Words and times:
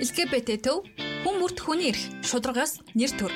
LGBT 0.00 0.54
төв 0.64 0.86
хүн 1.20 1.34
бүрт 1.36 1.60
хүний 1.60 1.92
эрх, 1.92 2.00
шударгаас 2.24 2.80
нэр 2.96 3.12
төр. 3.20 3.32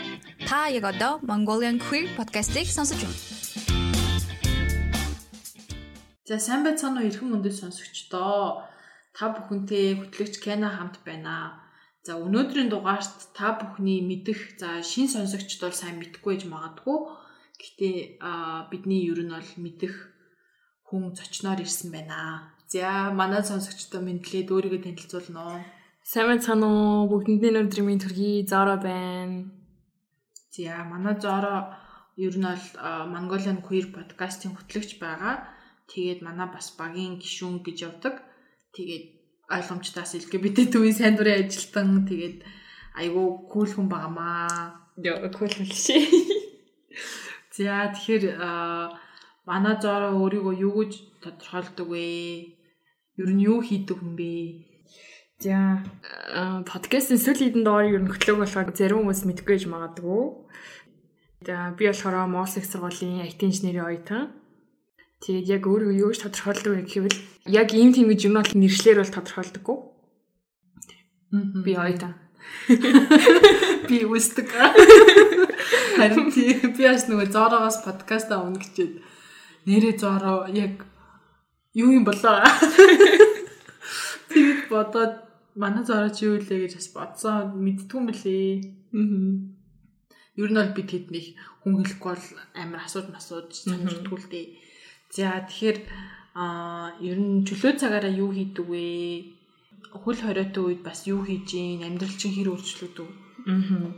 Та 0.48 0.72
яг 0.72 0.88
одоо 0.88 1.20
Mongolian 1.20 1.76
Queer 1.76 2.08
podcast-ыг 2.16 2.64
сонсож 2.72 3.04
байна. 3.04 3.20
За 6.24 6.40
сайн 6.40 6.64
байцгаана 6.64 7.04
уу 7.04 7.08
эрхэм 7.12 7.36
мөндөд 7.36 7.52
сонсогчдоо. 7.52 8.64
Та 9.12 9.24
бүхэнтэй 9.36 10.08
хөтлөгч 10.08 10.40
Кена 10.40 10.72
хамт 10.72 11.04
байна. 11.04 11.60
За 12.00 12.16
өнөөдрийн 12.16 12.72
дугаарт 12.72 13.36
та 13.36 13.60
бүхний 13.60 14.00
мэдих 14.00 14.56
за 14.56 14.80
шин 14.80 15.04
сонсогчд 15.12 15.60
бол 15.60 15.76
сайн 15.76 16.00
мэдэхгүй 16.00 16.40
байж 16.40 16.48
магадгүй. 16.48 16.98
Гэхдээ 17.60 17.96
бидний 18.72 19.04
ер 19.12 19.20
нь 19.20 19.36
бол 19.36 19.52
мэдих 19.60 19.92
хүн 20.88 21.12
зочноор 21.12 21.60
ирсэн 21.60 21.92
байна. 21.92 22.56
За 22.72 23.12
манай 23.12 23.44
сонсогчдоо 23.44 24.00
мэдлээд 24.00 24.48
өөрийгөө 24.48 24.80
танилцуулна 24.80 25.42
уу? 25.44 25.60
Сайн 26.04 26.28
байна 26.28 26.68
уу? 26.68 27.08
Бүгдэндээ 27.08 27.64
өнөөдрийн 27.64 27.88
минь 27.88 28.02
төргий 28.04 28.44
Зора 28.44 28.76
байна. 28.76 29.48
За 30.52 30.84
манай 30.84 31.16
Зора 31.16 31.80
ер 32.20 32.36
нь 32.36 32.44
бол 32.44 32.66
Mongolian 33.08 33.64
Queer 33.64 33.88
podcast-ийн 33.88 34.52
хөтлөгч 34.52 35.00
байгаа. 35.00 35.48
Тэгээд 35.88 36.20
манай 36.20 36.52
бас 36.52 36.76
багийн 36.76 37.16
гишүүн 37.16 37.64
гэж 37.64 37.76
явдаг. 37.88 38.20
Тэгээд 38.76 39.04
ойлгомжтойс 39.48 40.12
LGBT 40.20 40.68
төвийн 40.68 40.92
сайн 40.92 41.16
дурын 41.16 41.40
ажилтан 41.40 42.04
тэгээд 42.04 42.44
айгүй 43.00 43.26
кул 43.48 43.70
хүн 43.72 43.88
байгаамаа. 43.88 44.92
Яа, 45.00 45.32
кул 45.32 45.48
шээ. 45.48 46.04
За 47.56 47.88
тэгэхээр 47.96 48.24
манай 49.48 49.74
Зора 49.80 50.12
өөрийгөө 50.12 50.54
юу 50.68 50.84
гэж 50.84 50.92
тодорхойлдог 51.24 51.88
вэ? 51.88 52.04
Ер 53.16 53.30
нь 53.32 53.44
юу 53.48 53.64
хийдэг 53.64 53.96
хүн 53.96 54.12
бэ? 54.20 54.73
За 55.44 55.84
подкастын 56.64 57.20
сүүлийн 57.20 57.52
хэдэн 57.52 57.64
доор 57.68 57.84
ер 57.84 58.00
нь 58.00 58.08
хөтлөг 58.08 58.40
болохоор 58.40 58.72
зарим 58.72 59.04
хүмүүс 59.04 59.28
мэдгүй 59.28 59.60
байж 59.60 59.64
магадгүй. 59.68 60.22
За 61.44 61.68
би 61.76 61.84
болохоор 61.84 62.24
Моос 62.32 62.56
их 62.56 62.64
сургуулийн 62.64 63.28
IT 63.28 63.44
инженерийн 63.44 63.84
оюутан. 63.84 64.32
Тэгээд 65.20 65.60
яг 65.60 65.62
өөрөө 65.68 65.92
юу 66.00 66.16
гэж 66.16 66.24
тодорхойлдог 66.24 66.72
вэ 66.72 66.88
гэвэл 66.88 67.18
яг 67.44 67.68
ийм 67.76 67.92
тийм 67.92 68.08
гэж 68.08 68.20
юм 68.24 68.40
бол 68.40 68.52
нэршлэр 68.56 69.04
бол 69.04 69.12
тодорхойлдоггүй. 69.12 69.78
Би 71.60 71.72
оюутан. 71.76 72.16
Би 73.88 73.98
үсдэг. 74.08 74.48
Харин 74.48 76.32
би 76.76 76.82
бас 76.88 77.04
нөгөө 77.04 77.28
зороогоос 77.28 77.84
подкаст 77.84 78.32
авна 78.32 78.56
гэчихэд 78.56 79.04
нэрээ 79.68 80.00
зороо 80.00 80.48
яг 80.48 80.88
юу 81.76 81.92
юм 81.92 82.08
болоо. 82.08 82.40
Тэгэд 84.32 84.72
бодоод 84.72 85.23
манай 85.54 85.84
зороо 85.86 86.10
чи 86.10 86.26
юу 86.26 86.38
лээ 86.38 86.66
гэж 86.66 86.72
бас 86.76 86.88
бодсон 86.94 87.62
мэдтгүй 87.64 88.00
лээ. 88.10 88.48
Аа. 88.98 89.54
Ер 90.34 90.50
нь 90.50 90.58
бол 90.58 90.74
бид 90.74 90.88
тэднийг 90.90 91.38
хүн 91.62 91.78
хэлэхгүй 91.78 92.10
бол 92.10 92.26
амар 92.58 92.80
асууж 92.82 93.06
масууж 93.14 93.50
сонирхтгүй 93.54 94.18
л 94.18 94.30
дээ. 94.30 94.46
За 95.14 95.38
тэгэхээр 95.46 95.78
аа 96.34 96.98
ер 96.98 97.18
нь 97.22 97.46
чөлөө 97.46 97.78
цагаараа 97.78 98.10
юу 98.10 98.34
хийдэг 98.34 98.66
вэ? 98.66 98.82
Хөл 99.94 100.18
хориотой 100.18 100.62
үед 100.74 100.82
бас 100.82 101.06
юу 101.06 101.22
хийж 101.22 101.46
гин? 101.54 101.86
Амьдрал 101.86 102.18
чинь 102.18 102.34
хэр 102.34 102.50
өөрчлөгдөв? 102.50 103.06
Аа. 103.46 103.94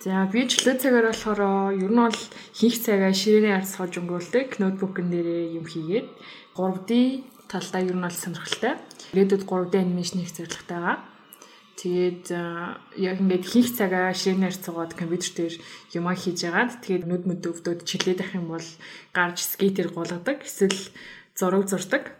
За 0.00 0.24
би 0.32 0.48
чөлөө 0.48 0.76
цагаар 0.80 1.12
болохоор 1.12 1.40
ер 1.76 1.92
нь 1.92 2.00
бол 2.00 2.20
хийх 2.56 2.76
цагаа 2.80 3.12
ширээний 3.12 3.52
ард 3.52 3.68
сууж 3.68 3.92
өнгөрүүлдэг. 4.00 4.56
Ноутбукн 4.56 5.12
дээрээ 5.12 5.58
юм 5.58 5.66
хийгээд 5.68 6.08
3D 6.56 6.90
талдаа 7.50 7.82
ер 7.84 7.96
нь 7.98 8.06
бол 8.06 8.16
сонирхолтой. 8.16 8.80
Ирээдүйд 9.12 9.44
3D 9.48 9.74
анимашн 9.80 10.20
хийх 10.20 10.32
зорилготой 10.36 10.78
байгаа. 10.78 10.98
Тэгээд 11.78 12.26
яг 12.98 13.16
ингээд 13.22 13.44
хийх 13.46 13.70
цагаа 13.78 14.10
ширнээр 14.10 14.56
цугаад 14.58 14.98
компьютер 14.98 15.30
дээр 15.38 15.54
юмаа 15.94 16.18
хийж 16.18 16.42
ягаад 16.42 16.82
тэгээд 16.82 17.06
нүд 17.06 17.22
мүд 17.30 17.42
өвдөд 17.46 17.86
чилээд 17.86 18.26
ах 18.26 18.34
юм 18.34 18.50
бол 18.50 18.68
гарч 19.14 19.46
скейтер 19.46 19.94
гулгадаг 19.94 20.42
эсвэл 20.42 20.90
зураг 21.38 21.70
зурдаг. 21.70 22.18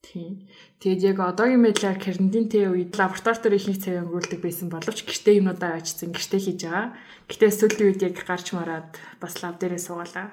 Тийм. 0.00 0.48
Тэгээд 0.80 1.12
яг 1.12 1.18
одоогийн 1.20 1.60
байдлаар 1.60 1.98
карантинтэй 2.00 2.72
үед 2.72 2.96
лабораторид 2.96 3.60
ихэнх 3.60 3.80
цаг 3.84 4.00
өнгөрүүлдэг 4.00 4.40
байсан 4.40 4.68
боловч 4.72 5.04
гэртээ 5.04 5.44
юмудаа 5.44 5.76
очсон 5.76 6.16
гэртээ 6.16 6.40
хийж 6.40 6.60
байгаа. 6.64 6.96
Гэтэ 7.28 7.52
сүүлийн 7.52 7.88
үед 7.90 8.00
яг 8.06 8.16
гарч 8.24 8.46
мараад 8.56 8.96
бас 9.20 9.34
лаб 9.44 9.60
дээрээ 9.60 9.82
суугалаа. 9.82 10.30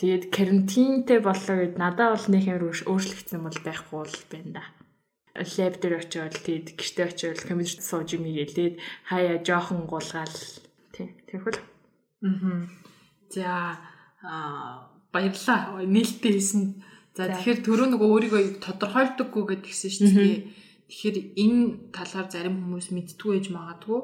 Тэгээд 0.00 0.24
карантинтэй 0.32 1.18
боллоо 1.20 1.56
гэд 1.60 1.76
надад 1.76 2.14
бол 2.14 2.26
нэг 2.30 2.44
юм 2.46 2.72
өөрчлөгдсөн 2.72 3.40
бол 3.42 3.58
байхгүй 3.66 3.96
бол 4.00 4.16
байна 4.32 4.52
да. 4.54 4.77
Лаб 5.38 5.74
дээр 5.78 5.94
очиод 6.02 6.34
тэгээд 6.42 6.74
гэртээ 6.74 7.06
очиод 7.06 7.40
компьютер 7.46 7.82
сууж 7.82 8.08
юм 8.18 8.26
хийгээд 8.26 8.82
хаяа 9.06 9.38
жоохон 9.46 9.86
гулгаал 9.86 10.38
тий. 10.94 11.14
Тэрхүүл. 11.30 11.62
Аа. 12.26 12.66
За 13.30 13.78
аа 14.22 14.90
баярлалаа. 15.14 15.82
Нээлттэй 15.86 16.32
хийсэн. 16.34 16.82
За 17.14 17.30
тэгэхээр 17.30 17.60
түрүү 17.66 17.86
нөгөө 17.94 18.08
өөрийгөө 18.14 18.42
тодорхойлдоггүй 18.62 19.44
гэдгийгсэн 19.46 19.90
шүү 19.94 20.10
дээ. 20.14 20.38
Тэгэхээр 20.88 21.18
энэ 21.36 21.92
талаар 21.92 22.26
зарим 22.32 22.56
хүмүүс 22.64 22.88
мэдтгүй 22.96 23.30
байж 23.36 23.46
магадгүй. 23.52 24.00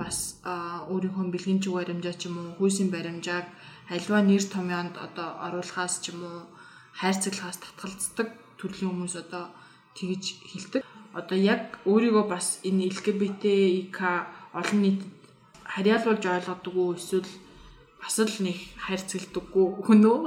Бас 0.00 0.40
өөрийнхөө 0.42 1.28
бэлгийн 1.28 1.60
чиг 1.60 1.76
баримжаа 1.76 2.16
ч 2.16 2.32
юм 2.32 2.40
уу, 2.40 2.56
хүйсийн 2.56 2.88
баримжааг 2.88 3.46
альва 3.92 4.18
нэр 4.24 4.44
томьёонд 4.48 4.96
одоо 4.96 5.28
оруулахаас 5.44 6.00
ч 6.00 6.16
юм 6.16 6.24
уу 6.24 6.40
хайрцаглахаас 6.96 7.58
татгалздаг 7.60 8.28
төрлийн 8.56 8.96
хүмүүс 8.96 9.14
одоо 9.20 9.52
тэгж 9.96 10.24
хэлдэг. 10.50 10.82
Одоо 11.12 11.38
яг 11.38 11.80
өөрийгөө 11.84 12.24
бас 12.28 12.60
энэ 12.64 12.88
LGBTQ 12.92 13.98
олон 14.58 14.78
нийтэд 14.82 15.12
харьяалуулж 15.72 16.24
ойлгодог 16.24 16.74
уу 16.76 16.96
эсвэл 16.96 17.28
бас 18.00 18.16
л 18.18 18.36
нэг 18.44 18.58
хайрцагдаггүй 18.84 19.66
хүн 19.84 20.02
үү? 20.12 20.20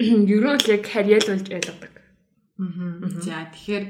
Ер 0.34 0.44
нь 0.56 0.66
яг 0.74 0.84
харьяалуулж 0.92 1.46
ойлгодог. 1.56 1.92
Аа. 2.58 3.08
За 3.24 3.46
тэгэхээр 3.52 3.84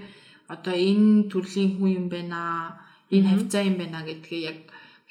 одоо 0.54 0.74
энэ 0.74 1.28
төрлийн 1.30 1.70
хүн 1.78 1.90
юм 1.98 2.06
байна. 2.12 2.40
Энэ 3.14 3.28
хавцаа 3.30 3.62
юм 3.68 3.76
байна 3.80 4.04
гэдгээ 4.06 4.42
яг 4.50 4.58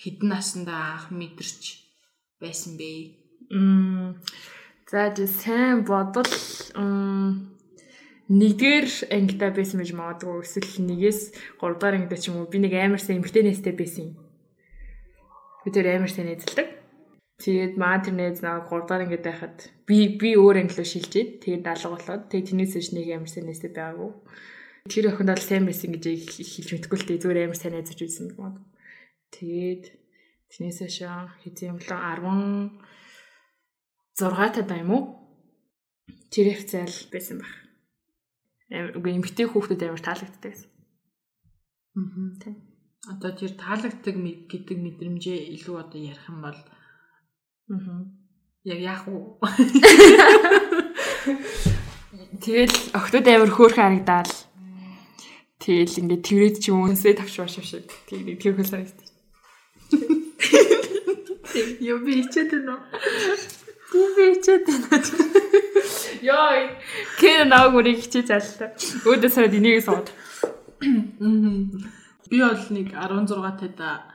хідэн 0.01 0.29
наснда 0.33 0.75
анх 0.93 1.05
мэдэрч 1.13 1.63
байсан 2.41 2.77
бэ? 2.79 2.89
Мм. 3.53 4.17
За 4.89 5.13
жи 5.15 5.25
сайн 5.27 5.85
бодол 5.85 6.29
нэгдүгээр 8.31 8.87
ангитай 9.11 9.51
байсан 9.51 9.83
гэж 9.83 9.91
магадгүй 9.91 10.39
эсвэл 10.47 10.87
нэгээс 10.87 11.19
3 11.59 11.75
дахь 11.75 11.95
ангитай 11.99 12.19
ч 12.19 12.31
юм 12.31 12.39
уу 12.39 12.47
би 12.47 12.63
нэг 12.63 12.73
амар 12.79 13.03
сайн 13.03 13.19
эмгтэй 13.19 13.43
нээстэй 13.43 13.75
байсан 13.75 14.15
юм. 14.15 14.15
Би 15.67 15.69
тэр 15.75 15.87
амар 15.91 16.07
сайн 16.07 16.31
нэзэлдэг. 16.31 16.67
Тэгээд 17.43 17.73
маа 17.75 17.99
тэр 17.99 18.15
нээз 18.15 18.39
нэг 18.39 18.71
3 18.71 18.87
дахь 18.87 19.03
ангид 19.03 19.23
байхад 19.27 19.57
би 19.83 20.15
би 20.15 20.39
өөр 20.39 20.63
анги 20.63 20.79
руу 20.79 20.87
шилжээд 20.87 21.43
тэгээд 21.43 21.65
даалга 21.67 21.91
болоод 21.91 22.23
тэгээд 22.31 22.47
тэрнээс 22.55 22.73
ч 22.79 22.87
нэг 22.95 23.07
амар 23.11 23.27
сайн 23.27 23.45
нээстэй 23.51 23.71
байгаагүй. 23.75 24.11
Тэр 24.87 25.05
охинд 25.11 25.31
бол 25.35 25.43
сайн 25.43 25.67
байсан 25.67 25.91
гэж 25.91 26.05
хэлж 26.39 26.69
мэдгүй 26.71 26.97
л 27.03 27.07
дээ 27.11 27.19
зүгээр 27.19 27.43
амар 27.51 27.59
сайн 27.59 27.73
найзаж 27.75 27.99
байсан 27.99 28.31
юм. 28.31 28.63
Тэгээд 29.35 29.83
тэрнээсээ 30.55 30.89
шаа 30.89 31.35
хэзээ 31.43 31.67
юм 31.67 31.83
л 31.83 31.89
16 34.15 34.55
та 34.55 34.61
даа 34.63 34.79
юм 34.79 34.91
уу? 34.95 35.03
Тэр 36.31 36.55
их 36.55 36.63
зайл 36.69 36.95
байсан 37.11 37.43
баг. 37.43 37.60
Үгүй 38.71 39.11
эмгтэй 39.19 39.47
хүүхдүүд 39.51 39.83
амар 39.83 39.99
таалагддаг 39.99 40.47
байсан. 40.47 40.71
Аа. 41.99 42.31
Тийм. 42.39 42.55
Одоо 43.11 43.31
тэр 43.35 43.51
таалагддаг 43.59 44.15
гэдэг 44.47 44.77
мэдрэмжээ 44.79 45.51
илүү 45.59 45.75
одоо 45.75 45.99
ярих 45.99 46.23
юм 46.31 46.39
бол 46.39 46.55
аа. 46.55 48.07
Яг 48.63 48.79
яах 48.79 49.03
вэ? 49.11 49.19
Тэгэл 52.39 52.77
охтууд 52.95 53.27
амар 53.27 53.51
хөөрхөн 53.51 54.05
харагдаал. 54.05 54.31
Тэгэл 55.59 55.99
ингээд 55.99 56.25
тэрвэд 56.25 56.55
ч 56.63 56.71
юм 56.71 56.87
үнсээ 56.87 57.19
тавшвар 57.19 57.51
шавшиг. 57.51 57.91
Тэгээ 58.07 58.39
тэр 58.39 58.55
хөл 58.55 58.71
санагдчих. 58.71 59.11
Юу 61.83 61.99
би 62.05 62.23
ичээд 62.23 62.55
байна 62.55 62.79
уу? 62.79 62.81
Ичээд 63.91 64.65
байна. 64.67 65.09
Йой. 66.21 66.59
Кэн 67.19 67.49
нааг 67.51 67.75
үрийг 67.75 67.99
хичээж 68.05 68.29
аллаа. 68.31 68.69
Өөдөө 69.03 69.31
сард 69.31 69.53
энийг 69.57 69.83
сууд. 69.83 70.07
Би 72.31 72.37
бол 72.39 72.63
нэг 72.71 72.87
16 72.95 73.75
тад 73.75 74.07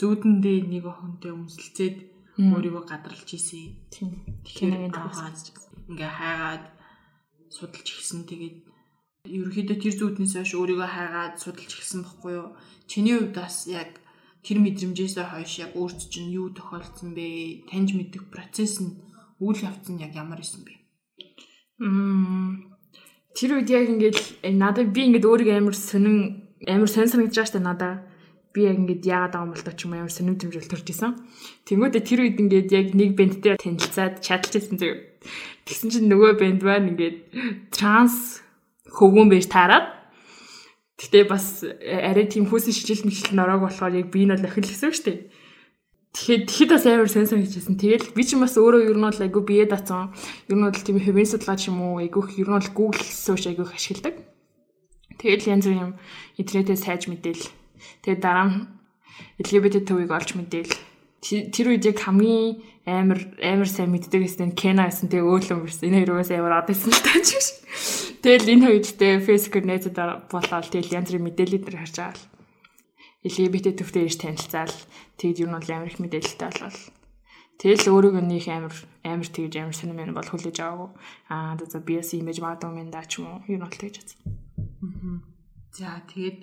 зүүдэндээ 0.00 0.58
нэг 0.72 0.84
охинтой 0.88 1.32
өмсөлцээд 1.36 1.96
өөрийгөө 2.40 2.84
гадралж 2.88 3.28
ийсэн. 3.36 3.76
Тэгэхээр 3.92 4.88
ингээ 5.92 6.12
хайгаад 6.12 6.64
судалж 7.52 7.88
ихсэн. 7.92 8.24
Тэгээд 8.28 8.56
ерөөхдөө 9.28 9.76
тэр 9.80 9.94
зүүднээс 9.96 10.34
хойш 10.36 10.52
өөрийгөө 10.56 10.88
хайгаад 10.88 11.34
судалж 11.40 11.72
ихсэн 11.72 12.04
бохгүй 12.04 12.32
юу? 12.40 12.48
Чиний 12.88 13.16
хувьд 13.16 13.36
бас 13.36 13.66
яг 13.68 13.96
тэр 14.46 14.62
мэдрэмжээс 14.62 15.18
хойш 15.18 15.58
яг 15.58 15.74
өөрт 15.74 16.06
чинь 16.06 16.30
юу 16.30 16.54
тохиолдсон 16.54 17.18
бэ? 17.18 17.66
Таньж 17.66 17.98
мэдэх 17.98 18.30
процесс 18.30 18.78
нь 18.78 18.94
үйл 19.42 19.58
явц 19.66 19.90
нь 19.90 19.98
яг 19.98 20.14
ямар 20.14 20.38
исэн 20.38 20.62
бэ? 20.62 20.72
Мм. 21.82 22.70
Тэр 23.34 23.58
үед 23.58 23.68
яг 23.74 23.90
ингээд 23.90 24.46
надад 24.54 24.94
би 24.94 25.10
ингээд 25.10 25.26
өөрийгөө 25.26 25.56
амар 25.58 25.74
сонин 25.74 26.46
амар 26.62 26.86
сонь 26.86 27.10
санагдаж 27.10 27.36
байгаа 27.36 27.50
штэ 27.50 27.60
надаа. 27.60 27.94
Би 28.54 28.64
яг 28.70 28.78
ингээд 28.78 29.02
яагаад 29.02 29.34
байгаа 29.34 29.44
юм 29.44 29.52
бол 29.52 29.66
ч 29.76 29.80
юм 29.84 29.92
амар 29.98 30.14
сонирм 30.14 30.38
тэмжүүл 30.38 30.70
төрж 30.70 30.86
исэн. 30.94 31.12
Тэнгүүдээ 31.66 32.02
тэр 32.06 32.20
үед 32.22 32.38
ингээд 32.40 32.68
яг 32.70 32.86
нэг 32.94 33.10
бэндтэй 33.18 33.58
танилцаад 33.60 34.22
ирсэн 34.22 34.78
зэрэг. 34.78 35.00
Тэгсэн 35.66 35.90
чинь 35.90 36.08
нөгөө 36.08 36.32
бэнд 36.40 36.62
маань 36.62 36.94
ингээд 36.94 37.18
транс 37.74 38.40
хөвгөн 38.88 39.28
байж 39.28 39.50
таарад. 39.50 39.90
Гэтэ 40.96 41.28
бас 41.28 41.60
арай 41.84 42.24
тийм 42.24 42.48
хүүсэн 42.48 42.72
шижил 42.72 43.04
мэжил 43.04 43.36
нороог 43.36 43.68
болохоор 43.68 44.00
яг 44.00 44.08
би 44.08 44.24
энэ 44.24 44.40
бол 44.40 44.48
охин 44.48 44.64
л 44.64 44.70
гэсэн 44.72 44.88
үг 44.88 44.96
шүү 44.96 45.06
дээ. 45.12 45.20
Тэгэхээр 46.16 46.42
тэгэхэд 46.48 46.70
бас 46.72 46.84
амар 46.88 47.10
сенсор 47.12 47.38
хийжсэн. 47.44 47.76
Тэгэл 47.76 48.16
би 48.16 48.22
ч 48.24 48.40
бас 48.40 48.56
өөрөө 48.56 48.88
ер 48.88 48.96
нь 48.96 49.04
бол 49.04 49.20
айгу 49.20 49.40
бие 49.44 49.68
дацсан. 49.68 50.16
Ер 50.48 50.56
нь 50.56 50.64
бол 50.64 50.72
тийм 50.72 50.96
хэвэн 50.96 51.28
судалгаа 51.28 51.60
ч 51.60 51.68
юм 51.68 51.84
уу 51.84 52.00
айгу 52.00 52.24
ер 52.24 52.48
нь 52.48 52.56
бол 52.56 52.72
Google 52.72 53.04
сууш 53.04 53.44
айгу 53.44 53.68
ашигладаг. 53.68 54.16
Тэгэл 55.20 55.52
янз 55.52 55.68
бүр 55.68 55.76
юм 55.76 55.92
интернетээс 56.40 56.88
хайж 56.88 57.12
мэдээл. 57.12 57.44
Тэгээд 58.00 58.24
дараа 58.24 58.48
нь 58.48 58.56
LGBT 59.44 59.84
төвийг 59.84 60.08
олж 60.16 60.32
мэдээл. 60.32 60.72
Тэр 61.20 61.66
үед 61.76 61.84
яг 61.84 62.00
хамгийн 62.00 62.64
амар 62.88 63.20
амар 63.36 63.68
сайн 63.68 63.92
мэддэг 63.92 64.24
гэсэн 64.24 64.56
Кена 64.56 64.88
гэсэн 64.88 65.12
тэгээ 65.12 65.28
өөлөн 65.28 65.60
бирсэн. 65.68 65.92
Энэ 65.92 66.08
хоёроос 66.08 66.32
амар 66.32 66.64
од 66.64 66.68
байсан 66.72 66.96
л 66.96 67.04
тааж 67.04 67.28
ш. 67.28 67.48
Тэгэл 68.26 68.58
энэ 68.58 68.66
хоёртэй 68.66 69.22
Facebook-ээр 69.22 69.66
найзууд 69.70 69.98
болоод 70.26 70.66
тэгэл 70.66 70.98
янз 70.98 71.14
бүрийн 71.14 71.26
мэдээлэл 71.30 71.62
дээр 71.62 71.78
харж 71.78 71.94
байгаа 71.94 72.18
л. 72.18 72.26
LGBT 73.22 73.66
төвтэй 73.78 74.02
ирж 74.10 74.18
танилцаал 74.18 74.74
Тэгэд 75.16 75.48
юу 75.48 75.48
нь 75.48 75.56
бол 75.56 75.70
амар 75.72 75.88
их 75.88 75.96
мэдээлэлтэй 75.96 76.48
болвол. 76.52 76.80
Тэгэл 77.56 77.88
өөрийгөө 77.88 78.24
нөх 78.28 78.46
амар 78.52 78.74
амар 79.00 79.28
тэгж 79.32 79.54
амар 79.56 79.72
сонирм 79.72 80.12
юм 80.12 80.12
бол 80.12 80.28
хүлээж 80.28 80.60
аваагүй. 80.60 80.90
Аа 81.32 81.56
за 81.56 81.80
бас 81.80 82.12
имиж 82.12 82.36
магадгүй 82.44 82.84
юм 82.84 82.92
да 82.92 83.00
ч 83.08 83.24
юм 83.24 83.32
уу. 83.32 83.40
Юу 83.48 83.56
нь 83.56 83.64
бол 83.64 83.72
тэгж 83.80 83.96
байна. 83.96 84.12
Аа. 84.84 85.16
За 85.72 85.88
тэгээд 86.04 86.38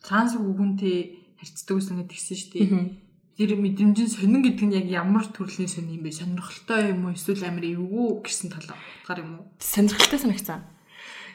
транс 0.00 0.32
үгүнтэй 0.40 1.36
харьцдаг 1.44 1.76
гэсэн 1.76 1.96
гэдэг 2.00 2.16
гисэн 2.16 2.36
шүү 2.40 2.50
дээ. 2.56 2.88
Тэр 3.36 3.50
мэдрэмжийн 3.60 4.08
сонин 4.08 4.40
гэдэг 4.48 4.64
нь 4.64 4.76
яг 4.80 4.86
ямар 4.88 5.28
төрлийн 5.28 5.68
сонин 5.68 6.00
юм 6.00 6.08
бэ? 6.08 6.16
Сонирхолтой 6.16 6.96
юм 6.96 7.04
уу? 7.04 7.12
Эсвэл 7.12 7.44
амар 7.44 7.68
эвгүй 7.68 8.24
гэсэн 8.24 8.48
талаар 8.48 9.20
юм 9.20 9.44
уу? 9.44 9.46
Сонирхолтой 9.60 10.16
санагцсан. 10.24 10.64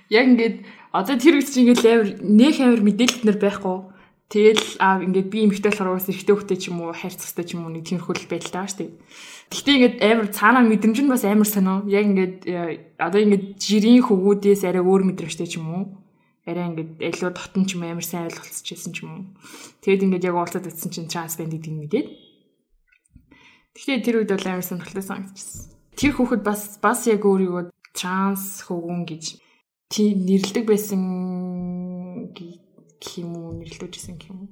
Яг 0.09 0.25
ингээд 0.29 0.55
одоо 0.93 1.15
тэр 1.17 1.41
үед 1.41 1.49
чинь 1.49 1.69
ингээд 1.69 1.85
амар 1.85 2.09
нөх 2.21 2.57
амар 2.61 2.81
мэдээлэл 2.81 3.25
нар 3.25 3.39
байхгүй 3.41 3.95
Тэгэл 4.25 4.81
аа 4.81 5.05
ингээд 5.05 5.29
би 5.29 5.45
эмхтэй 5.45 5.69
болохоор 5.69 6.01
бас 6.01 6.09
эрэгтэй 6.09 6.33
хөлтэй 6.33 6.57
ч 6.57 6.73
юм 6.73 6.81
уу 6.81 6.97
хайрцагтай 6.97 7.45
ч 7.45 7.53
юм 7.53 7.69
уу 7.69 7.77
нэг 7.77 7.85
тиймэрхүү 7.85 8.25
байдал 8.25 8.57
таа 8.57 8.65
шүү 8.65 8.79
дээ. 8.81 8.91
Гэхдээ 9.53 9.75
ингээд 9.77 9.95
амар 10.01 10.27
цаанаа 10.33 10.63
мэдрэмж 10.65 10.97
нь 11.05 11.13
бас 11.13 11.23
амар 11.29 11.45
сонио. 11.45 11.85
Яг 11.85 12.09
ингээд 12.09 12.35
э, 12.49 12.97
одоо 12.97 13.21
ингээд 13.21 13.61
жирийн 13.61 14.01
хөвгүүдээс 14.01 14.65
арай 14.65 14.81
өөр 14.81 15.13
мэдрэмжтэй 15.13 15.45
ч 15.45 15.61
юм 15.61 15.69
уу. 15.69 15.85
Арай 16.49 16.73
ингээд 16.73 17.05
илүү 17.05 17.31
дотн 17.37 17.63
ч 17.69 17.77
юм 17.77 17.85
амар 17.85 18.01
сайн 18.01 18.25
ойлголцчихсэн 18.33 18.91
ч 18.97 19.05
юм 19.05 19.09
уу. 19.13 19.23
Тэгэд 19.85 20.05
ингээд 20.09 20.25
яг 20.25 20.35
уулзаад 20.41 20.73
утсан 20.73 20.89
чинь 20.89 21.05
трансбенд 21.05 21.53
гэдэг 21.53 21.69
нь 21.69 21.81
мэдээд. 21.85 22.07
Гэхдээ 23.77 24.01
тэр 24.01 24.15
үед 24.25 24.33
бол 24.33 24.49
амар 24.49 24.65
сонирхолтой 24.65 25.05
санагдчихсан. 25.05 25.69
Тэр 25.93 26.11
хүүхэд 26.17 26.41
бас 26.41 26.81
бас 26.81 27.05
яг 27.05 27.21
өөрийгөө 27.21 27.69
транс 27.93 28.65
хөвгүн 28.65 29.05
гэж 29.05 29.44
тийм 29.89 30.25
нэрлдэг 30.25 30.65
байсан 30.65 31.01
гэх 32.35 33.11
юм 33.21 33.31
уу 33.37 33.53
нэрлүүлжсэн 33.59 34.17
гэх 34.17 34.29
юм 34.33 34.39
уу. 34.45 34.51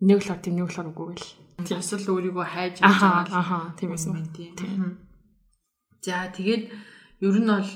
Нэг 0.00 0.22
л 0.24 0.30
тийм 0.40 0.54
нэг 0.56 0.70
л 0.72 0.90
үгүй 0.90 1.14
л. 1.18 1.26
Тийм 1.66 1.82
эсвэл 1.82 2.06
өөрийгөө 2.06 2.46
хайж 2.46 2.74
байгаа. 2.80 3.26
Ахаа 3.28 3.74
тийм 3.74 3.90
байсан. 3.92 4.14
Тийм. 4.32 4.98
За 6.02 6.30
тэгээд 6.30 6.70
ер 7.26 7.36
нь 7.42 7.50
бол 7.50 7.70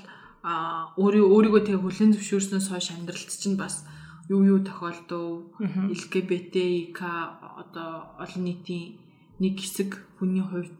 өөрөө 1.02 1.26
өөрийгөө 1.34 1.62
тэг 1.66 1.78
хүлэн 1.82 2.14
зөвшөөрснөөс 2.14 2.66
хойш 2.70 2.94
амьдралт 2.94 3.30
чинь 3.30 3.58
бас 3.58 3.82
юу 4.30 4.42
юу 4.46 4.60
тохиолдов 4.62 5.54
ЛГБТК 5.58 6.98
одоо 7.62 7.90
олон 8.22 8.42
нийтийн 8.46 9.02
нэг 9.42 9.58
хэсэг 9.58 9.98
хүний 10.18 10.42
хувьд 10.42 10.78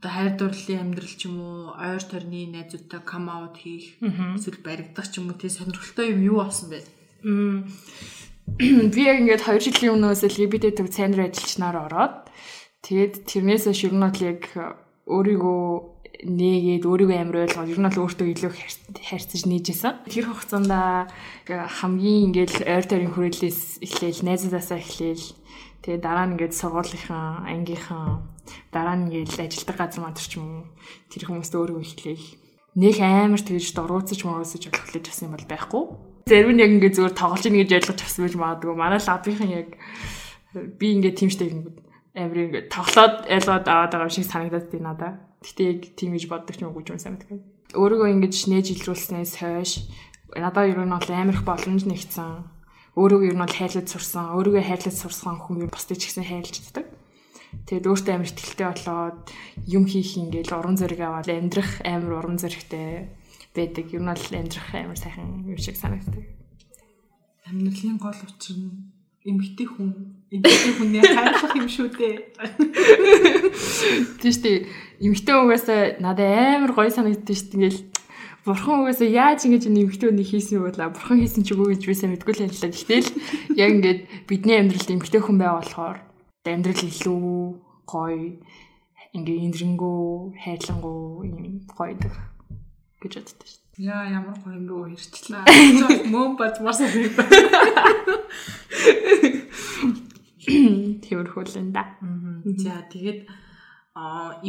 одоо 0.00 0.10
хайр 0.16 0.32
дурлалын 0.40 0.80
амьдрал 0.80 1.12
ч 1.12 1.28
юм 1.28 1.36
уу 1.44 1.76
ойр 1.76 2.00
тойрны 2.00 2.48
найзуудтай 2.48 3.04
кам 3.04 3.28
аут 3.28 3.60
хийх 3.60 4.00
эсвэл 4.00 4.64
баригдах 4.64 5.12
ч 5.12 5.20
юм 5.20 5.28
уу 5.28 5.36
тий 5.36 5.52
сонирхолтой 5.52 6.16
юм 6.16 6.24
юу 6.24 6.36
болсон 6.40 6.72
бэ? 6.72 6.80
Би 8.96 9.00
яг 9.04 9.20
ингээд 9.20 9.44
2 9.44 9.60
жилийн 9.60 9.94
өмнөөс 10.00 10.24
LGBT 10.24 10.72
төв 10.72 10.88
цайнаар 10.88 11.28
ажиллачнаар 11.28 11.76
ороод 11.84 12.32
тэгээд 12.80 13.28
тэрнээс 13.28 13.68
хойш 13.68 13.84
ер 13.84 13.92
нь 13.92 14.00
бол 14.00 14.20
яг 14.24 14.42
өөрийгөө 15.04 15.64
нээгээд 16.24 16.84
өөрийгөө 16.88 17.18
амар 17.20 17.44
ойлгоод 17.44 17.72
ер 17.72 17.80
нь 17.80 17.86
бол 17.88 18.02
өөртөө 18.04 18.28
илүү 18.32 18.52
хайрцаж 19.04 19.42
нээжсэн. 19.48 20.04
Тэр 20.08 20.26
хугацаанд 20.28 20.72
хамгийн 21.48 22.32
ингээд 22.32 22.64
ойр 22.68 22.84
тойрын 22.84 23.12
хүрээлээс 23.14 23.80
эхлээл 23.84 24.26
найзуудаасаа 24.28 24.78
эхлээл 24.80 25.24
тэгээ 25.82 26.00
дараа 26.00 26.26
нь 26.26 26.34
ингээд 26.36 26.54
сургуулийнхаа 26.56 27.48
ангийнхан 27.48 28.28
дараа 28.74 28.96
нь 28.96 29.08
ингээд 29.08 29.46
ажилдаг 29.46 29.76
газар 29.76 30.02
мантар 30.04 30.26
ч 30.26 30.36
юм 30.36 30.46
уу 30.46 30.64
тэр 31.08 31.22
хүмүүст 31.28 31.54
өөрийгөө 31.56 31.84
эхлээл 31.84 32.26
нэг 32.80 32.96
амар 33.00 33.42
тэгж 33.42 33.66
дурууцаж 33.74 34.20
мөрөөсөж 34.22 34.62
болох 34.68 34.90
гэж 34.94 35.04
бас 35.08 35.20
юм 35.24 35.32
бол 35.34 35.46
байхгүй 35.48 35.84
Зарим 36.30 36.54
нь 36.54 36.62
яг 36.62 36.70
ингээд 36.70 36.94
зүгээр 36.94 37.16
тоглож 37.18 37.42
ийн 37.42 37.58
гэж 37.58 37.70
ойлгож 37.74 38.00
авсан 38.06 38.22
байж 38.22 38.34
магадгүй. 38.38 38.74
Манай 38.78 39.02
лабийнхан 39.02 39.50
яг 39.50 39.68
би 40.78 40.86
ингээд 40.94 41.18
тийм 41.18 41.30
штэ 41.32 41.50
ингээд 41.50 41.78
амар 42.14 42.38
ингээд 42.38 42.66
тоглоод 42.70 43.14
ойлгоод 43.26 43.66
аваад 43.66 43.92
байгаа 43.98 44.14
шиг 44.14 44.30
санагдаад 44.30 44.70
тийм 44.70 44.86
надаа. 44.86 45.18
Гэтэ 45.42 45.62
яг 45.66 45.80
тийм 45.98 46.14
гэж 46.14 46.24
боддог 46.30 46.54
ч 46.54 46.62
юм 46.62 46.70
уу 46.70 46.78
гэж 46.78 47.02
санагдав. 47.02 47.34
Өөрийгөө 47.74 48.08
ингээд 48.14 48.34
нээж 48.46 48.66
илрүүлснээс 48.78 49.32
хойш 49.42 49.90
надаа 50.38 50.70
ер 50.70 50.78
нь 50.78 50.94
бол 50.94 51.10
амар 51.10 51.34
их 51.34 51.42
боломж 51.42 51.82
нэгцэн. 51.82 52.46
Өөрийгөө 53.00 53.32
ер 53.32 53.36
нь 53.36 53.44
бол 53.44 53.56
хайлаж 53.56 53.86
сурсан. 53.88 54.36
Өөрийгөө 54.36 54.60
хайлаж 54.60 54.92
сурсан 54.92 55.40
хүн 55.40 55.64
ер 55.64 55.70
бусдыг 55.72 55.96
ч 55.96 56.12
гэсэн 56.12 56.28
хайлж 56.28 56.52
чаддаг. 56.52 56.86
Тэгээд 57.64 57.88
өөртөө 57.88 58.12
амар 58.12 58.28
ихтэй 58.28 58.66
болоод 58.68 59.20
юм 59.64 59.84
хийх 59.88 60.20
ингээл 60.20 60.52
уран 60.52 60.76
зориг 60.76 61.00
аваад 61.00 61.32
амьдрах 61.32 61.80
амар 61.82 62.12
уран 62.20 62.36
зоригтой 62.36 63.08
байдаг. 63.56 63.86
Юу 63.90 64.04
нь 64.04 64.10
бол 64.12 64.26
амьдрах 64.36 64.70
амар 64.76 64.98
сайхан 65.00 65.48
юм 65.48 65.56
шиг 65.56 65.80
санагддаг. 65.80 66.28
Амьдралын 67.48 67.98
гол 67.98 68.20
учир 68.20 68.56
нь 68.60 68.92
эмгтэй 69.26 69.66
хүн 69.66 69.90
эмгтэй 70.30 70.72
хүний 70.78 71.02
хайрлах 71.02 71.56
юм 71.58 71.68
шүү 71.68 71.88
дээ. 71.92 72.16
Тийм 74.22 74.32
шүү 74.32 74.44
дээ. 74.44 74.58
Эмгтэй 75.02 75.36
угаасаа 75.36 75.80
надад 75.98 76.30
амар 76.30 76.72
гоё 76.72 76.90
санагддаг 76.94 77.34
шүү 77.34 77.48
дээ. 77.50 77.56
Ингээл 77.58 77.80
бурхан 78.44 78.80
угаасаа 78.80 79.08
яаж 79.08 79.44
ингэж 79.44 79.68
хүний 79.68 80.24
хийсэн 80.24 80.56
юм 80.56 80.64
бол 80.64 80.92
бурхан 80.96 81.20
хийсэн 81.20 81.44
ч 81.44 81.52
үгүй 81.52 81.76
гэж 81.76 81.82
би 81.84 81.94
сайн 81.94 82.12
мэдгүй 82.16 82.34
л 82.34 82.44
юм 82.48 82.52
л 82.52 82.62
та. 82.62 82.72
Гэтэл 82.72 83.08
яг 83.60 83.70
ингээд 83.76 84.00
бидний 84.24 84.56
амьдралд 84.56 84.90
эмгтэй 84.90 85.20
хүн 85.20 85.36
байгаа 85.36 85.60
болохоор 85.60 85.98
амьдрал 86.48 86.82
илүү 86.88 87.20
гоё 87.84 88.40
ингээ 89.12 89.38
инэрэнгүү 89.44 90.00
хайрлангуу 90.40 91.28
юм 91.28 91.36
гоё 91.68 91.94
дэх 92.00 92.16
гэж 93.02 93.12
боддог 93.20 93.46
шүү 93.50 93.60
дээ. 93.76 93.84
Яа 93.92 94.04
ямар 94.08 94.36
гоё 94.40 94.56
юм 94.56 94.66
руу 94.70 94.88
ирчлээ. 94.88 95.44
Мөн 96.08 96.40
бац 96.40 96.56
мас 96.64 96.80
би. 96.80 97.12
Тэрхүүлэн 101.04 101.68
да. 101.76 101.84
За 102.56 102.86
тэгээд 102.88 103.20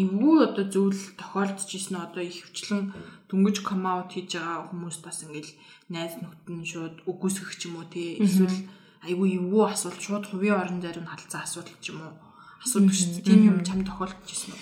эвгүй 0.01 0.37
одоо 0.47 0.65
зүйл 0.69 1.01
тохиолдож 1.19 1.69
ирсэн 1.75 1.97
одоо 1.99 2.23
их 2.23 2.45
хвчлэн 2.45 2.93
дүнгиж 3.27 3.57
ком 3.65 3.83
аут 3.87 4.15
хийж 4.15 4.39
байгаа 4.39 4.69
хүмүүс 4.71 4.97
бас 5.03 5.23
ингээл 5.27 5.51
найз 5.91 6.13
нөхдөд 6.19 6.49
нь 6.55 6.69
шууд 6.71 6.95
үгүйсгэх 7.09 7.51
ч 7.59 7.67
юм 7.67 7.79
уу 7.81 7.87
тий. 7.91 8.21
Эсвэл 8.21 8.67
айгүй 9.03 9.39
эвгүй 9.39 9.63
асуулт 9.67 9.99
шууд 9.99 10.25
хувийн 10.29 10.55
орон 10.55 10.79
зарим 10.79 11.07
халдсан 11.09 11.43
асуудал 11.43 11.77
ч 11.83 11.91
юм 11.91 11.99
уу. 12.05 12.15
Асуудаг 12.63 12.93
шүү 12.95 13.11
дээ. 13.19 13.27
Тийм 13.27 13.41
юм 13.51 13.59
чам 13.67 13.81
тохиолдож 13.83 14.29
ирсэн 14.29 14.53
үү? 14.55 14.61